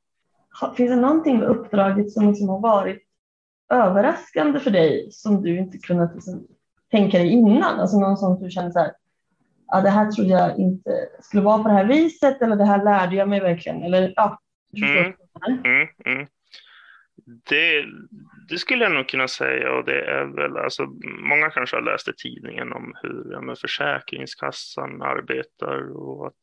Finns 0.77 0.91
det 0.91 0.97
någonting 0.97 1.39
med 1.39 1.49
uppdraget 1.49 2.13
som 2.13 2.29
liksom 2.29 2.49
har 2.49 2.61
varit 2.61 3.03
överraskande 3.73 4.61
för 4.61 4.71
dig 4.71 5.09
som 5.11 5.43
du 5.43 5.59
inte 5.59 5.79
kunnat 5.79 6.15
liksom 6.15 6.47
tänka 6.91 7.19
dig 7.19 7.29
innan? 7.29 7.81
Alltså 7.81 8.01
någon 8.01 8.17
som 8.17 8.43
du 8.43 8.51
känner 8.51 8.71
så 8.71 8.79
här, 8.79 8.93
ja, 9.71 9.81
det 9.81 9.91
här 9.91 10.11
trodde 10.11 10.31
jag 10.31 10.59
inte 10.59 11.09
skulle 11.21 11.43
vara 11.43 11.63
på 11.63 11.69
det 11.69 11.75
här 11.75 11.85
viset 11.85 12.43
eller 12.43 12.57
det 12.57 12.65
här 12.65 12.85
lärde 12.85 13.17
jag 13.17 13.29
mig 13.29 13.41
verkligen. 13.41 13.83
Eller, 13.83 14.13
ja, 14.17 14.41
mm. 14.77 15.13
Mm, 15.65 15.89
mm. 16.05 16.27
Det, 17.49 17.85
det, 18.49 18.59
skulle 18.59 18.85
jag 18.85 18.93
nog 18.93 19.09
kunna 19.09 19.29
säga 19.29 19.73
och 19.73 19.85
det 19.85 20.01
är 20.01 20.25
väl, 20.25 20.57
alltså, 20.57 20.87
många 21.03 21.51
kanske 21.51 21.77
har 21.77 21.83
läst 21.83 22.09
i 22.09 22.13
tidningen 22.17 22.73
om 22.73 22.95
hur 23.03 23.33
ja, 23.33 23.55
Försäkringskassan 23.55 25.03
arbetar 25.03 25.97
och 25.97 26.27
att 26.27 26.43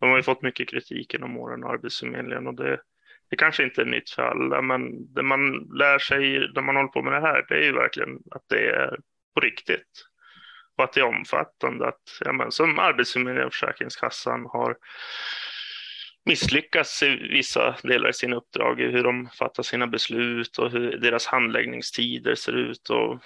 de 0.00 0.10
har 0.10 0.16
ju 0.16 0.22
fått 0.22 0.42
mycket 0.42 0.70
kritik 0.70 1.12
genom 1.12 1.36
åren, 1.36 1.64
Arbetsförmedlingen 1.64 2.46
och 2.46 2.54
det, 2.54 2.80
det 3.30 3.36
kanske 3.36 3.64
inte 3.64 3.80
är 3.80 3.86
nytt 3.86 4.10
för 4.10 4.22
alla, 4.22 4.62
men 4.62 5.14
det 5.14 5.22
man 5.22 5.68
lär 5.78 5.98
sig 5.98 6.50
när 6.54 6.62
man 6.62 6.76
håller 6.76 6.88
på 6.88 7.02
med 7.02 7.12
det 7.12 7.20
här, 7.20 7.44
det 7.48 7.54
är 7.54 7.62
ju 7.62 7.72
verkligen 7.72 8.18
att 8.30 8.44
det 8.48 8.70
är 8.70 8.96
på 9.34 9.40
riktigt 9.40 10.06
och 10.76 10.84
att 10.84 10.92
det 10.92 11.00
är 11.00 11.04
omfattande. 11.04 11.88
Att, 11.88 12.02
ja, 12.20 12.32
men, 12.32 12.52
som 12.52 12.78
Arbetsförmedlingen 12.78 13.46
och 13.46 13.52
Försäkringskassan 13.52 14.46
har 14.46 14.76
misslyckats 16.24 17.02
i 17.02 17.08
vissa 17.08 17.76
delar 17.82 18.08
i 18.08 18.12
sina 18.12 18.36
uppdrag, 18.36 18.80
hur 18.80 19.04
de 19.04 19.28
fattar 19.38 19.62
sina 19.62 19.86
beslut 19.86 20.58
och 20.58 20.70
hur 20.70 20.98
deras 20.98 21.26
handläggningstider 21.26 22.34
ser 22.34 22.52
ut. 22.52 22.90
Och 22.90 23.18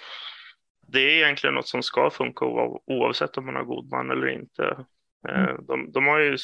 det 0.87 0.99
är 0.99 1.23
egentligen 1.23 1.53
något 1.53 1.67
som 1.67 1.83
ska 1.83 2.09
funka 2.09 2.45
oavsett 2.85 3.37
om 3.37 3.45
man 3.45 3.55
har 3.55 3.63
god 3.63 3.91
man 3.91 4.11
eller 4.11 4.27
inte. 4.27 4.85
Eh, 5.29 5.43
mm. 5.43 5.65
De, 5.65 5.91
de, 5.91 6.07
har 6.07 6.19
ju 6.19 6.37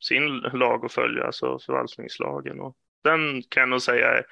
sin 0.00 0.38
lag 0.38 0.84
att 0.84 0.92
följa, 0.92 1.24
alltså 1.24 1.58
förvaltningslagen. 1.58 2.60
Och 2.60 2.76
den 3.04 3.42
kan 3.48 3.60
jag 3.60 3.68
nog 3.68 3.82
säga 3.82 4.08
är 4.08 4.24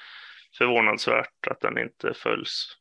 förvånansvärt 0.58 1.46
att 1.50 1.60
den 1.60 1.78
inte 1.78 2.14
följs. 2.14 2.76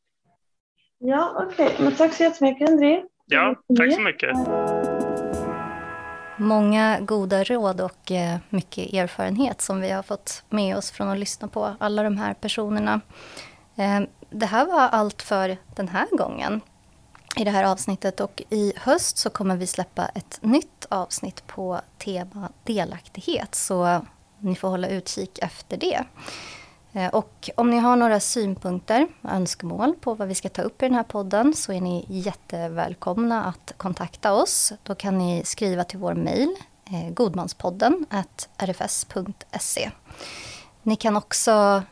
Ja, 0.98 1.48
okej. 1.48 1.66
Okay. 1.66 1.84
Men 1.84 1.96
tack 1.96 2.14
så 2.14 2.24
jättemycket, 2.24 2.70
André. 2.70 3.04
Ja, 3.32 3.56
tack 3.78 3.94
så 3.94 4.02
mycket. 4.02 4.38
Många 6.38 7.00
goda 7.00 7.44
råd 7.44 7.82
och 7.82 8.12
eh, 8.12 8.38
mycket 8.50 8.94
erfarenhet 8.94 9.62
som 9.62 9.82
vi 9.82 9.90
har 9.90 10.04
fått 10.04 10.44
med 10.50 10.78
oss 10.78 10.92
från 10.92 11.10
att 11.10 11.20
lyssna 11.20 11.48
på 11.48 11.76
alla 11.80 12.04
de 12.04 12.18
här 12.18 12.34
personerna. 12.34 13.02
Eh, 13.76 14.02
det 14.30 14.46
här 14.46 14.66
var 14.66 14.88
allt 14.88 15.22
för 15.22 15.58
den 15.76 15.88
här 15.88 16.08
gången 16.12 16.62
i 17.36 17.44
det 17.44 17.52
här 17.52 17.64
avsnittet 17.64 18.20
och 18.20 18.42
i 18.50 18.74
höst 18.78 19.18
så 19.18 19.30
kommer 19.30 19.58
vi 19.58 19.68
släppa 19.68 20.06
ett 20.06 20.40
nytt 20.42 20.86
avsnitt 20.90 21.48
på 21.48 21.82
tema 21.98 22.50
delaktighet 22.64 23.56
så 23.56 24.06
ni 24.40 24.56
får 24.56 24.70
hålla 24.70 24.88
utkik 24.88 25.40
efter 25.42 25.78
det. 25.78 26.04
Eh, 26.94 27.08
och 27.08 27.50
om 27.56 27.70
ni 27.70 27.78
har 27.78 27.96
några 27.96 28.20
synpunkter 28.20 29.08
och 29.22 29.32
önskemål 29.32 29.94
på 30.02 30.14
vad 30.14 30.28
vi 30.28 30.36
ska 30.36 30.50
ta 30.50 30.62
upp 30.62 30.82
i 30.82 30.86
den 30.86 30.96
här 30.96 31.04
podden 31.04 31.54
så 31.54 31.74
är 31.74 31.82
ni 31.82 32.06
jättevälkomna 32.08 33.44
att 33.46 33.74
kontakta 33.78 34.34
oss. 34.34 34.74
Då 34.84 34.96
kan 34.96 35.18
ni 35.18 35.44
skriva 35.46 35.84
till 35.84 36.00
vår 36.00 36.14
mejl 36.14 36.56
eh, 36.92 37.14
godmanspodden 37.14 38.06
rfs.se. 38.58 39.92
Ni 40.84 40.96
kan 40.96 41.18
också 41.18 41.84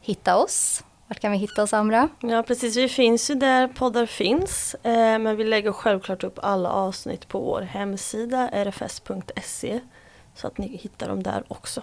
hitta 0.00 0.36
oss. 0.36 0.84
Vart 1.06 1.20
kan 1.20 1.32
vi 1.32 1.38
hitta 1.38 1.62
oss, 1.62 1.72
Amra? 1.72 2.08
Ja, 2.20 2.42
precis. 2.42 2.76
Vi 2.76 2.88
finns 2.88 3.30
ju 3.30 3.34
där 3.34 3.68
poddar 3.68 4.06
finns. 4.06 4.74
Eh, 4.74 5.18
men 5.18 5.36
vi 5.36 5.44
lägger 5.44 5.72
självklart 5.72 6.24
upp 6.24 6.38
alla 6.42 6.70
avsnitt 6.70 7.28
på 7.28 7.40
vår 7.40 7.62
hemsida 7.62 8.50
rfs.se 8.64 9.80
så 10.34 10.46
att 10.46 10.58
ni 10.58 10.76
hittar 10.76 11.08
dem 11.08 11.22
där 11.22 11.44
också. 11.48 11.82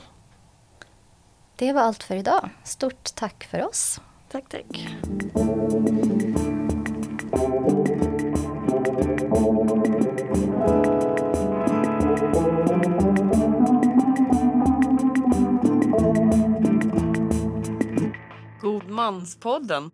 Det 1.56 1.74
var 1.74 1.82
allt 1.82 2.04
för 2.04 2.16
idag. 2.16 2.50
Stort 2.64 3.16
tack 3.16 3.44
för 3.44 3.68
oss. 3.68 4.02
Tack, 4.32 4.50
tack. 4.50 4.88
Godmanspodden 18.62 19.92